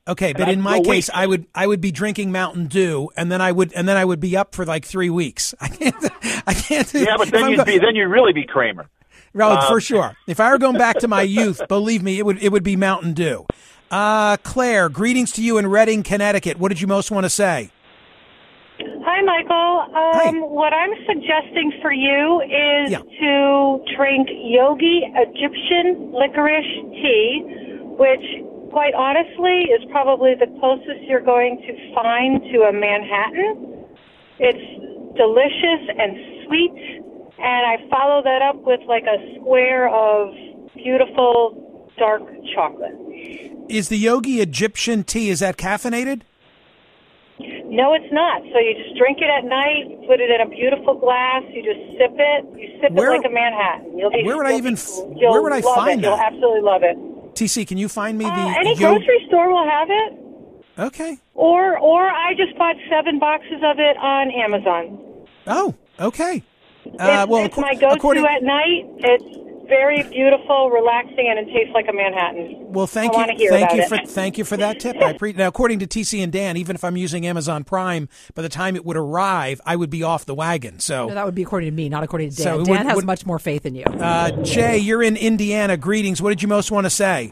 Okay, 0.08 0.34
but 0.34 0.48
I 0.48 0.52
in 0.52 0.62
my 0.62 0.80
case. 0.80 1.10
I 1.14 1.28
would 1.28 1.46
I 1.54 1.68
would 1.68 1.80
be 1.82 1.92
drinking 1.92 2.32
Mountain 2.32 2.68
Dew, 2.68 3.10
and 3.16 3.32
then 3.32 3.40
I 3.42 3.52
would 3.52 3.72
and 3.74 3.88
then 3.88 3.98
I 3.98 4.04
would 4.06 4.20
be 4.20 4.36
up 4.36 4.56
for 4.56 4.66
like 4.66 4.84
three 4.86 5.10
weeks. 5.10 5.54
I 5.62 5.68
can't. 5.68 5.96
I 6.48 6.54
can't. 6.54 6.94
Yeah, 6.94 7.18
but 7.18 7.30
then 7.32 7.50
you'd 7.52 7.58
go- 7.58 7.66
be 7.66 7.78
then 7.78 7.96
you'd 7.96 8.08
really 8.08 8.34
be 8.34 8.46
Kramer. 8.46 8.88
Well, 9.34 9.52
Uh, 9.54 9.68
for 9.70 9.80
sure. 9.80 10.18
If 10.28 10.40
I 10.40 10.50
were 10.52 10.58
going 10.58 10.78
back 10.78 10.98
to 11.00 11.08
my 11.08 11.22
youth, 11.22 11.62
believe 11.70 12.02
me, 12.04 12.18
it 12.18 12.26
would 12.26 12.42
it 12.42 12.52
would 12.52 12.64
be 12.64 12.76
Mountain 12.76 13.14
Dew. 13.14 13.46
Uh, 13.92 14.38
Claire, 14.38 14.90
greetings 14.90 15.32
to 15.34 15.44
you 15.44 15.58
in 15.58 15.68
Redding, 15.68 16.02
Connecticut. 16.04 16.58
What 16.58 16.70
did 16.70 16.82
you 16.82 16.88
most 16.88 17.12
want 17.12 17.26
to 17.26 17.30
say? 17.30 17.72
Hi, 19.04 19.22
Michael. 19.22 20.42
Um, 20.42 20.50
What 20.50 20.74
I'm 20.74 20.92
suggesting 21.06 21.74
for 21.82 21.92
you 21.92 22.42
is 22.42 22.92
to 23.20 23.84
drink 23.96 24.30
Yogi 24.32 25.02
Egyptian 25.14 26.12
licorice 26.14 26.66
tea, 26.94 27.42
which, 28.00 28.26
quite 28.72 28.94
honestly, 28.94 29.70
is 29.72 29.84
probably 29.92 30.34
the 30.34 30.48
closest 30.60 31.04
you're 31.08 31.22
going 31.22 31.62
to 31.68 31.94
find 31.94 32.42
to 32.52 32.64
a 32.64 32.74
Manhattan. 32.74 33.86
It's 34.40 35.16
delicious 35.16 35.84
and 36.00 36.48
sweet, 36.48 36.74
and 37.38 37.62
I 37.68 37.78
follow 37.90 38.24
that 38.24 38.42
up 38.42 38.64
with 38.64 38.80
like 38.88 39.04
a 39.04 39.40
square 39.40 39.90
of 39.90 40.34
beautiful 40.76 41.90
dark 41.98 42.24
chocolate. 42.56 42.96
Is 43.70 43.90
the 43.90 43.98
Yogi 43.98 44.42
Egyptian 44.42 45.04
tea 45.04 45.30
is 45.30 45.40
that 45.40 45.58
caffeinated? 45.58 46.22
No, 47.66 47.94
it's 47.94 48.12
not. 48.12 48.42
So 48.52 48.60
you 48.60 48.76
just 48.76 48.98
drink 48.98 49.20
it 49.20 49.30
at 49.30 49.46
night, 49.46 50.08
put 50.08 50.20
it 50.20 50.30
in 50.30 50.42
a 50.42 50.50
beautiful 50.50 50.94
glass, 50.94 51.44
you 51.54 51.64
just 51.64 51.98
sip 51.98 52.12
it. 52.18 52.46
You 52.58 52.80
sip 52.82 52.92
Where- 52.92 53.14
it 53.14 53.18
like 53.18 53.26
a 53.26 53.34
Manhattan. 53.34 53.98
You'll 53.98 54.12
be, 54.12 54.24
where 54.24 54.38
would 54.38 54.46
I 54.46 54.58
even 54.58 54.76
where 54.76 55.42
would 55.42 55.54
I 55.54 55.62
find 55.62 56.04
it. 56.04 56.08
You'll 56.08 56.18
absolutely 56.18 56.62
love 56.62 56.84
it. 56.84 56.98
TC, 57.42 57.66
can 57.68 57.78
you 57.78 57.90
find 57.90 58.18
me 58.20 58.26
the 58.26 58.32
Uh, 58.32 58.54
any 58.60 58.76
Yo- 58.76 58.94
grocery 58.94 59.26
store 59.28 59.50
will 59.52 59.68
have 59.68 59.90
it, 59.90 60.14
Okay. 60.78 61.18
or 61.34 61.78
or 61.80 62.08
I 62.08 62.34
just 62.36 62.56
bought 62.58 62.76
seven 62.90 63.18
boxes 63.18 63.62
of 63.64 63.80
it 63.80 63.98
on 63.98 64.30
Amazon. 64.32 65.00
Oh, 65.48 65.74
okay. 66.00 66.44
it's 66.86 66.96
Uh, 67.02 67.26
well, 67.30 67.46
it's 67.46 67.58
my 67.58 67.74
go-to 67.76 67.96
according- 67.96 68.26
at 68.26 68.44
night. 68.44 68.86
It's 69.00 69.38
very 69.72 70.04
beautiful, 70.04 70.70
relaxing, 70.70 71.28
and 71.30 71.40
it 71.40 71.52
tastes 71.52 71.72
like 71.74 71.88
a 71.90 71.94
Manhattan. 71.94 72.72
Well, 72.74 72.86
thank 72.88 73.16
I 73.16 73.32
you, 73.32 73.38
hear 73.38 73.50
thank 73.52 73.64
about 73.72 73.76
you 73.78 73.82
it. 73.84 73.90
for 73.90 73.98
thank 74.06 74.38
you 74.38 74.44
for 74.44 74.58
that 74.58 74.80
tip. 74.82 74.98
I 75.02 75.14
pre- 75.14 75.32
now, 75.34 75.48
according 75.48 75.80
to 75.80 75.88
TC 75.88 76.22
and 76.22 76.32
Dan, 76.32 76.58
even 76.58 76.76
if 76.76 76.84
I'm 76.84 76.98
using 76.98 77.26
Amazon 77.26 77.64
Prime, 77.64 78.10
by 78.36 78.42
the 78.42 78.50
time 78.50 78.76
it 78.76 78.86
would 78.86 78.98
arrive, 78.98 79.62
I 79.66 79.78
would 79.78 79.90
be 79.90 80.04
off 80.04 80.26
the 80.26 80.36
wagon. 80.36 80.80
So, 80.80 81.08
No, 81.08 81.16
that 81.16 81.26
would 81.26 81.36
be 81.36 81.42
according 81.44 81.70
to 81.70 81.76
me, 81.76 81.88
not 81.90 82.04
according 82.04 82.30
to 82.32 82.36
Dan. 82.36 82.44
So 82.44 82.64
Dan 82.66 82.78
would- 82.80 82.86
has 82.88 82.96
would- 82.98 83.06
much 83.06 83.26
more 83.26 83.40
faith 83.40 83.66
in 83.66 83.74
you. 83.76 83.86
uh, 83.86 84.32
Jay, 84.44 84.78
you're 84.78 85.02
in 85.02 85.16
Indiana. 85.16 85.78
Greetings. 85.78 86.22
What 86.22 86.30
did 86.30 86.42
you 86.44 86.50
most 86.50 86.70
want 86.72 86.86
to 86.86 86.90
say? 86.92 87.32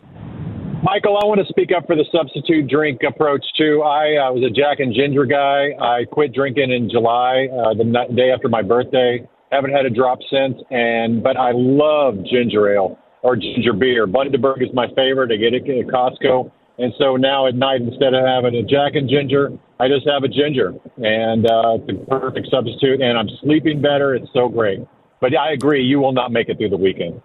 Michael, 0.81 1.17
I 1.21 1.25
want 1.25 1.41
to 1.41 1.45
speak 1.47 1.71
up 1.75 1.85
for 1.87 1.97
the 1.97 2.05
substitute 2.09 2.69
drink 2.69 3.01
approach 3.05 3.45
too. 3.57 3.83
I 3.83 4.15
uh, 4.15 4.31
was 4.31 4.43
a 4.43 4.49
Jack 4.49 4.79
and 4.79 4.93
Ginger 4.95 5.25
guy. 5.25 5.71
I 5.77 6.05
quit 6.09 6.33
drinking 6.33 6.71
in 6.71 6.89
July, 6.89 7.49
uh, 7.51 7.73
the 7.73 7.83
ni- 7.83 8.15
day 8.15 8.31
after 8.31 8.47
my 8.47 8.61
birthday. 8.61 9.27
Haven't 9.51 9.71
had 9.71 9.85
a 9.85 9.89
drop 9.89 10.19
since, 10.29 10.55
and 10.69 11.23
but 11.23 11.37
I 11.37 11.51
love 11.53 12.15
ginger 12.25 12.73
ale 12.73 12.99
or 13.23 13.35
ginger 13.35 13.73
beer. 13.73 14.07
Bundaberg 14.07 14.61
is 14.61 14.69
my 14.73 14.87
favorite. 14.95 15.31
I 15.31 15.37
get 15.37 15.53
it 15.53 15.67
at 15.67 15.87
Costco, 15.87 16.51
and 16.77 16.93
so 16.99 17.15
now 17.15 17.47
at 17.47 17.55
night 17.55 17.81
instead 17.81 18.13
of 18.13 18.23
having 18.25 18.55
a 18.55 18.63
Jack 18.63 18.95
and 18.95 19.09
Ginger, 19.09 19.51
I 19.79 19.87
just 19.87 20.07
have 20.07 20.23
a 20.23 20.27
ginger, 20.27 20.73
and 20.97 21.45
uh, 21.45 21.77
it's 21.81 21.89
a 21.89 22.05
perfect 22.05 22.47
substitute. 22.51 23.01
And 23.01 23.17
I'm 23.17 23.29
sleeping 23.41 23.81
better. 23.81 24.15
It's 24.15 24.31
so 24.33 24.49
great. 24.49 24.79
But 25.19 25.35
I 25.35 25.51
agree, 25.51 25.83
you 25.83 25.99
will 25.99 26.13
not 26.13 26.31
make 26.31 26.47
it 26.47 26.57
through 26.57 26.69
the 26.69 26.77
weekend. 26.77 27.21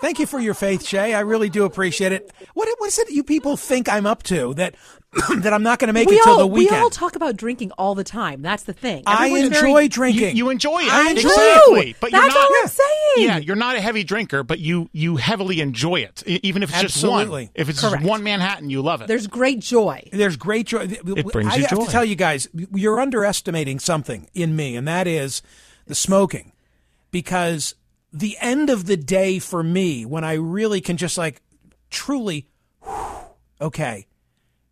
Thank 0.00 0.18
you 0.18 0.26
for 0.26 0.38
your 0.38 0.54
faith, 0.54 0.86
Shay. 0.86 1.14
I 1.14 1.20
really 1.20 1.48
do 1.48 1.64
appreciate 1.64 2.12
it. 2.12 2.32
What 2.54 2.68
what 2.78 2.88
is 2.88 2.98
it 2.98 3.10
you 3.10 3.24
people 3.24 3.56
think 3.56 3.88
I'm 3.88 4.06
up 4.06 4.22
to 4.24 4.54
that 4.54 4.74
that 5.38 5.52
I'm 5.52 5.62
not 5.62 5.78
going 5.78 5.88
to 5.88 5.92
make 5.92 6.08
we 6.08 6.16
it 6.16 6.24
till 6.24 6.32
all, 6.32 6.38
the 6.38 6.46
weekend? 6.46 6.76
We 6.76 6.82
all 6.82 6.90
talk 6.90 7.16
about 7.16 7.36
drinking 7.36 7.72
all 7.72 7.94
the 7.94 8.04
time. 8.04 8.42
That's 8.42 8.64
the 8.64 8.72
thing. 8.72 9.02
I 9.06 9.28
enjoy 9.28 9.50
very- 9.50 9.88
drinking. 9.88 10.36
You, 10.36 10.46
you 10.46 10.50
enjoy 10.50 10.80
it. 10.80 10.92
I 10.92 11.10
enjoy 11.10 11.28
exactly. 11.28 11.90
it. 11.90 11.96
But 12.00 12.10
That's 12.10 12.24
you're 12.24 12.42
not, 12.42 12.50
all 12.50 12.56
I'm 12.62 12.68
saying. 12.68 12.90
Yeah, 13.16 13.38
you're 13.38 13.56
not 13.56 13.76
a 13.76 13.80
heavy 13.80 14.04
drinker, 14.04 14.42
but 14.42 14.58
you 14.58 14.88
you 14.92 15.16
heavily 15.16 15.60
enjoy 15.60 15.96
it, 16.00 16.22
even 16.26 16.62
if 16.62 16.70
it's 16.70 16.82
Absolutely. 16.84 17.44
just 17.44 17.50
one. 17.54 17.60
If 17.62 17.68
it's 17.68 17.80
Correct. 17.80 17.96
just 18.02 18.08
one 18.08 18.22
Manhattan, 18.22 18.70
you 18.70 18.82
love 18.82 19.02
it. 19.02 19.08
There's 19.08 19.26
great 19.26 19.60
joy. 19.60 20.08
There's 20.12 20.36
great 20.36 20.66
joy. 20.66 20.88
It 20.90 21.26
brings 21.26 21.52
I 21.52 21.56
you 21.56 21.66
have 21.66 21.78
to 21.78 21.86
tell 21.86 22.04
you 22.04 22.16
guys, 22.16 22.48
you're 22.74 23.00
underestimating 23.00 23.78
something 23.78 24.28
in 24.34 24.56
me, 24.56 24.76
and 24.76 24.86
that 24.88 25.06
is 25.06 25.42
the 25.86 25.94
smoking. 25.94 26.52
Because 27.10 27.76
the 28.12 28.36
end 28.40 28.70
of 28.70 28.86
the 28.86 28.96
day 28.96 29.38
for 29.38 29.62
me, 29.62 30.04
when 30.04 30.24
I 30.24 30.34
really 30.34 30.80
can 30.80 30.96
just 30.96 31.16
like 31.16 31.40
truly, 31.90 32.48
okay, 33.60 34.06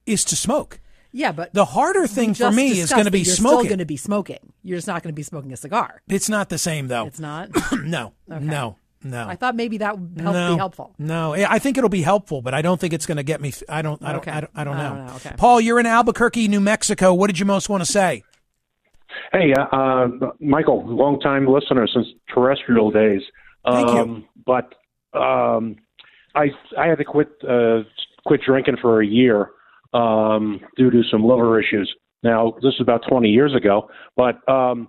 is 0.06 0.24
to 0.26 0.36
smoke. 0.36 0.80
Yeah, 1.14 1.32
but 1.32 1.52
The 1.52 1.66
harder 1.66 2.06
thing 2.06 2.32
for 2.32 2.50
me 2.50 2.78
is 2.80 2.90
going 2.90 3.00
to 3.00 3.04
that 3.04 3.10
be 3.10 3.18
you're 3.20 3.34
smoking. 3.34 3.58
Still 3.60 3.68
going 3.68 3.78
to 3.80 3.84
be 3.84 3.98
smoking. 3.98 4.38
You're 4.62 4.78
just 4.78 4.86
not 4.88 5.02
going 5.02 5.12
to 5.12 5.16
be 5.16 5.22
smoking 5.22 5.52
a 5.52 5.56
cigar. 5.58 6.00
It's 6.08 6.28
not 6.30 6.48
the 6.48 6.56
same 6.58 6.88
though. 6.88 7.06
It's 7.06 7.20
not. 7.20 7.50
no, 7.84 8.14
Okay. 8.30 8.42
no, 8.42 8.76
no. 9.04 9.28
I 9.28 9.36
thought 9.36 9.54
maybe 9.54 9.76
that 9.78 9.98
would 9.98 10.18
help 10.18 10.34
no, 10.34 10.54
be 10.54 10.58
helpful. 10.58 10.94
No, 10.98 11.34
I 11.34 11.58
think 11.58 11.76
it'll 11.76 11.90
be 11.90 12.00
helpful, 12.00 12.40
but 12.40 12.54
I 12.54 12.62
don't 12.62 12.80
think 12.80 12.94
it's 12.94 13.04
going 13.04 13.18
to 13.18 13.22
get 13.22 13.42
me. 13.42 13.50
th- 13.52 13.64
I 13.68 13.82
don't. 13.82 14.02
I 14.02 14.12
don't. 14.12 14.20
Okay. 14.22 14.30
I 14.30 14.40
don't, 14.40 14.50
I 14.54 14.64
don't 14.64 14.76
I 14.76 14.82
know. 14.82 14.96
don't 14.96 15.06
know, 15.08 15.14
okay. 15.16 15.34
Paul, 15.36 15.60
you're 15.60 15.78
in 15.78 15.84
Albuquerque, 15.86 16.48
New 16.48 16.60
Mexico. 16.60 17.12
What 17.12 17.26
did 17.26 17.38
you 17.38 17.44
most 17.44 17.68
want 17.68 17.84
to 17.84 17.92
say? 17.92 18.22
Hey, 19.32 19.52
uh, 19.52 19.64
uh, 19.76 20.08
Michael, 20.40 20.86
long-time 20.86 21.46
listener 21.46 21.86
since 21.92 22.06
terrestrial 22.34 22.90
days. 22.90 23.20
Thank 23.70 23.88
you. 23.90 23.98
um, 23.98 24.24
But 24.46 24.74
um, 25.12 25.76
I 26.34 26.46
I 26.78 26.86
had 26.86 26.96
to 26.98 27.04
quit 27.04 27.28
uh, 27.46 27.80
quit 28.24 28.40
drinking 28.46 28.78
for 28.80 29.02
a 29.02 29.06
year 29.06 29.50
um, 29.92 30.60
due 30.76 30.90
to 30.90 31.02
some 31.10 31.24
liver 31.24 31.60
issues. 31.60 31.92
Now, 32.22 32.54
this 32.62 32.74
is 32.74 32.80
about 32.80 33.02
20 33.08 33.28
years 33.28 33.54
ago, 33.54 33.88
but 34.16 34.46
um, 34.48 34.88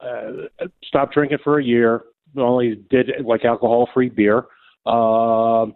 uh, 0.00 0.66
stopped 0.84 1.14
drinking 1.14 1.38
for 1.42 1.58
a 1.58 1.64
year. 1.64 2.02
Only 2.36 2.76
did 2.90 3.10
like 3.24 3.44
alcohol-free 3.44 4.10
beer. 4.10 4.44
Uh, 4.84 5.66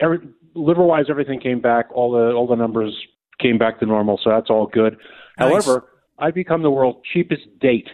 every 0.00 0.18
liver-wise, 0.54 1.04
everything 1.08 1.40
came 1.40 1.60
back. 1.60 1.86
All 1.94 2.10
the 2.10 2.32
all 2.32 2.46
the 2.46 2.56
numbers 2.56 2.96
came 3.38 3.58
back 3.58 3.78
to 3.80 3.86
normal, 3.86 4.18
so 4.24 4.30
that's 4.30 4.50
all 4.50 4.66
good. 4.66 4.96
Nice. 5.38 5.50
However, 5.50 5.88
I've 6.18 6.34
become 6.34 6.62
the 6.62 6.70
world's 6.70 7.00
cheapest 7.12 7.42
date 7.60 7.88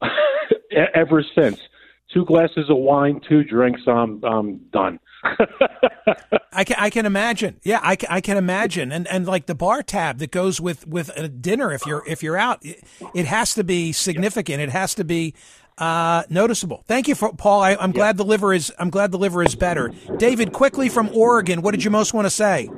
ever 0.94 1.24
since. 1.34 1.58
Two 2.14 2.24
glasses 2.24 2.70
of 2.70 2.76
wine, 2.76 3.20
two 3.28 3.42
drinks, 3.42 3.82
I'm 3.86 4.22
I'm 4.24 4.58
done. 4.72 5.00
I 6.56 6.64
can 6.64 6.76
I 6.78 6.88
can 6.88 7.04
imagine. 7.04 7.60
Yeah, 7.62 7.80
I 7.82 7.96
can, 7.96 8.08
I 8.10 8.20
can 8.22 8.38
imagine. 8.38 8.90
And 8.90 9.06
and 9.08 9.26
like 9.26 9.44
the 9.44 9.54
bar 9.54 9.82
tab 9.82 10.18
that 10.18 10.30
goes 10.30 10.58
with 10.58 10.86
with 10.86 11.10
a 11.14 11.28
dinner 11.28 11.70
if 11.70 11.84
you're 11.84 12.02
if 12.06 12.22
you're 12.22 12.38
out, 12.38 12.64
it, 12.64 12.82
it 13.14 13.26
has 13.26 13.52
to 13.54 13.62
be 13.62 13.92
significant. 13.92 14.62
It 14.62 14.70
has 14.70 14.94
to 14.94 15.04
be 15.04 15.34
uh, 15.76 16.22
noticeable. 16.30 16.82
Thank 16.86 17.08
you 17.08 17.14
for 17.14 17.32
Paul. 17.34 17.62
I, 17.62 17.72
am 17.72 17.92
glad 17.92 18.16
the 18.16 18.24
liver 18.24 18.54
is 18.54 18.72
I'm 18.78 18.88
glad 18.88 19.12
the 19.12 19.18
liver 19.18 19.42
is 19.42 19.54
better. 19.54 19.92
David, 20.16 20.54
quickly 20.54 20.88
from 20.88 21.10
Oregon, 21.12 21.60
what 21.60 21.72
did 21.72 21.84
you 21.84 21.90
most 21.90 22.14
want 22.14 22.24
to 22.24 22.30
say? 22.30 22.70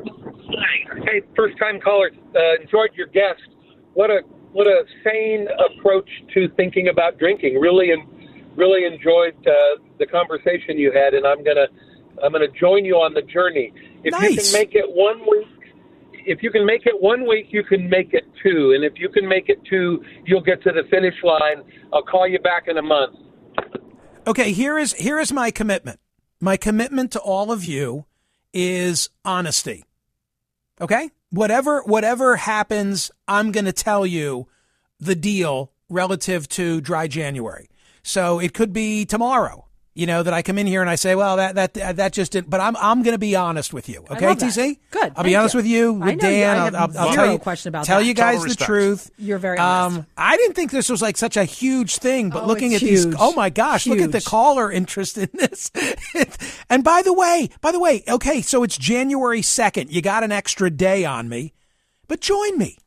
Hey, 1.04 1.22
first 1.36 1.56
time 1.58 1.80
caller, 1.80 2.10
uh, 2.34 2.60
enjoyed 2.60 2.90
your 2.94 3.06
guest. 3.06 3.42
What 3.94 4.10
a 4.10 4.22
what 4.52 4.66
a 4.66 4.82
sane 5.04 5.46
approach 5.70 6.10
to 6.34 6.48
thinking 6.56 6.88
about 6.88 7.16
drinking. 7.18 7.60
Really 7.60 7.92
and 7.92 8.02
really 8.56 8.84
enjoyed 8.84 9.36
uh, 9.46 9.80
the 10.00 10.06
conversation 10.06 10.76
you 10.76 10.90
had, 10.90 11.14
and 11.14 11.24
I'm 11.24 11.44
gonna 11.44 11.68
I'm 12.22 12.32
gonna 12.32 12.48
join 12.48 12.84
you 12.84 12.96
on 12.96 13.14
the 13.14 13.22
journey. 13.22 13.72
If 14.04 14.12
you 14.12 14.36
can 14.36 14.52
make 14.52 14.74
it 14.74 14.86
one 14.88 15.20
week, 15.20 15.48
if 16.26 16.42
you 16.42 16.50
can 16.50 16.66
make 16.66 16.86
it 16.86 16.94
one 17.00 17.26
week, 17.26 17.46
you 17.50 17.64
can 17.64 17.88
make 17.88 18.12
it 18.12 18.24
two, 18.42 18.72
and 18.74 18.84
if 18.84 18.94
you 18.96 19.08
can 19.08 19.28
make 19.28 19.48
it 19.48 19.58
two, 19.68 20.04
you'll 20.24 20.42
get 20.42 20.62
to 20.64 20.72
the 20.72 20.82
finish 20.90 21.14
line. 21.22 21.62
I'll 21.92 22.02
call 22.02 22.28
you 22.28 22.38
back 22.38 22.64
in 22.68 22.76
a 22.76 22.82
month. 22.82 23.16
Okay, 24.26 24.52
here 24.52 24.78
is 24.78 24.92
here 24.94 25.18
is 25.18 25.32
my 25.32 25.50
commitment. 25.50 26.00
My 26.40 26.56
commitment 26.56 27.12
to 27.12 27.20
all 27.20 27.50
of 27.50 27.64
you 27.64 28.04
is 28.52 29.08
honesty. 29.24 29.84
Okay? 30.80 31.10
Whatever 31.30 31.82
whatever 31.82 32.36
happens, 32.36 33.10
I'm 33.26 33.52
going 33.52 33.64
to 33.64 33.72
tell 33.72 34.06
you 34.06 34.48
the 35.00 35.14
deal 35.14 35.72
relative 35.88 36.48
to 36.50 36.80
dry 36.80 37.08
January. 37.08 37.68
So 38.02 38.38
it 38.38 38.54
could 38.54 38.72
be 38.72 39.04
tomorrow, 39.04 39.66
you 39.98 40.06
know, 40.06 40.22
that 40.22 40.32
I 40.32 40.42
come 40.42 40.58
in 40.58 40.66
here 40.68 40.80
and 40.80 40.88
I 40.88 40.94
say, 40.94 41.14
well, 41.16 41.36
that 41.36 41.56
that 41.56 41.74
that 41.96 42.12
just 42.12 42.32
didn't 42.32 42.48
but 42.48 42.60
I'm 42.60 42.76
I'm 42.76 43.02
going 43.02 43.14
to 43.14 43.18
be 43.18 43.34
honest 43.34 43.72
with 43.74 43.88
you. 43.88 44.04
Okay, 44.10 44.26
love 44.28 44.38
that. 44.38 44.46
TC? 44.52 44.78
Good, 44.92 45.12
I'll 45.16 45.24
be 45.24 45.34
honest 45.34 45.54
you. 45.54 45.58
with 45.58 45.66
you, 45.66 46.02
I 46.02 46.06
with 46.14 46.22
know 46.22 46.28
you- 46.28 46.36
I 46.44 46.54
Dan. 46.54 46.56
have 46.56 46.74
I'll, 46.74 46.80
I'll, 47.02 47.08
I'll 47.08 47.14
tell 47.14 47.32
you 47.32 47.38
question 47.38 47.68
about 47.70 47.84
tell 47.84 47.98
that. 47.98 48.04
you 48.06 48.14
guys 48.14 48.36
Total 48.36 48.42
the 48.42 48.48
respect. 48.50 48.66
truth. 48.66 49.10
You're 49.18 49.38
very 49.38 49.58
honest. 49.58 49.98
Um, 49.98 50.06
I 50.16 50.36
didn't 50.36 50.54
think 50.54 50.70
this 50.70 50.88
was 50.88 51.02
like 51.02 51.16
such 51.16 51.36
a 51.36 51.44
huge 51.44 51.96
thing, 51.98 52.30
but 52.30 52.44
Oh, 52.44 52.46
looking 52.46 52.72
it's 52.72 52.82
at 52.82 52.86
these, 52.88 53.06
oh 53.18 53.32
my 53.34 53.50
gosh, 53.50 53.86
look 53.88 53.98
at 53.98 54.12
the 54.12 54.20
caller 54.20 54.70
interest 54.70 55.18
in 55.18 55.28
this. 55.34 55.70
and 56.70 56.84
by 56.84 57.02
the 57.02 57.12
way, 57.12 57.50
by 57.60 57.72
the 57.72 57.80
way, 57.80 58.04
okay, 58.08 58.40
so 58.40 58.62
it's 58.62 58.78
January 58.78 59.40
2nd. 59.40 59.90
You 59.90 60.00
got 60.00 60.22
an 60.22 60.30
extra 60.32 60.70
day 60.70 61.04
on 61.04 61.28
me, 61.28 61.54
but 62.06 62.20
join 62.20 62.56
me. 62.56 62.78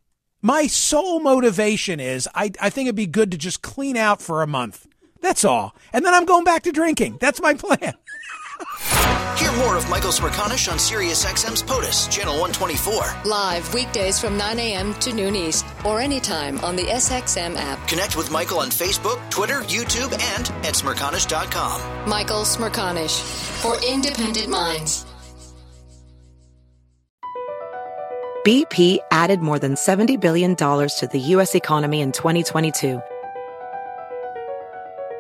My 0.41 0.65
sole 0.67 1.19
motivation 1.19 1.99
is 1.99 2.27
I, 2.33 2.51
I 2.59 2.69
think 2.69 2.87
it'd 2.87 2.95
be 2.95 3.05
good 3.05 3.31
to 3.31 3.37
just 3.37 3.61
clean 3.61 3.95
out 3.97 4.21
for 4.21 4.41
a 4.41 4.47
month. 4.47 4.87
That's 5.21 5.45
all. 5.45 5.75
And 5.93 6.05
then 6.05 6.13
I'm 6.13 6.25
going 6.25 6.43
back 6.43 6.63
to 6.63 6.71
drinking. 6.71 7.17
That's 7.19 7.41
my 7.41 7.53
plan. 7.53 7.93
Hear 9.37 9.51
more 9.53 9.75
of 9.75 9.89
Michael 9.89 10.11
Smerconish 10.11 10.71
on 10.71 10.77
SiriusXM's 10.77 11.63
POTUS, 11.63 12.11
Channel 12.11 12.33
124. 12.39 13.23
Live 13.25 13.73
weekdays 13.73 14.19
from 14.19 14.37
9 14.37 14.59
a.m. 14.59 14.93
to 14.95 15.13
noon 15.13 15.35
East 15.35 15.65
or 15.85 15.99
anytime 15.99 16.59
on 16.59 16.75
the 16.75 16.83
SXM 16.83 17.55
app. 17.55 17.87
Connect 17.87 18.15
with 18.15 18.31
Michael 18.31 18.59
on 18.59 18.69
Facebook, 18.69 19.17
Twitter, 19.31 19.61
YouTube, 19.61 20.11
and 20.35 20.49
at 20.65 20.75
Smerconish.com. 20.75 22.09
Michael 22.09 22.43
Smerconish 22.43 23.21
for 23.61 23.83
independent 23.83 24.49
minds. 24.49 25.05
BP 28.45 28.97
added 29.11 29.39
more 29.41 29.59
than 29.59 29.75
$70 29.75 30.19
billion 30.19 30.55
to 30.55 31.09
the 31.11 31.19
U.S. 31.19 31.53
economy 31.53 32.01
in 32.01 32.11
2022. 32.11 33.01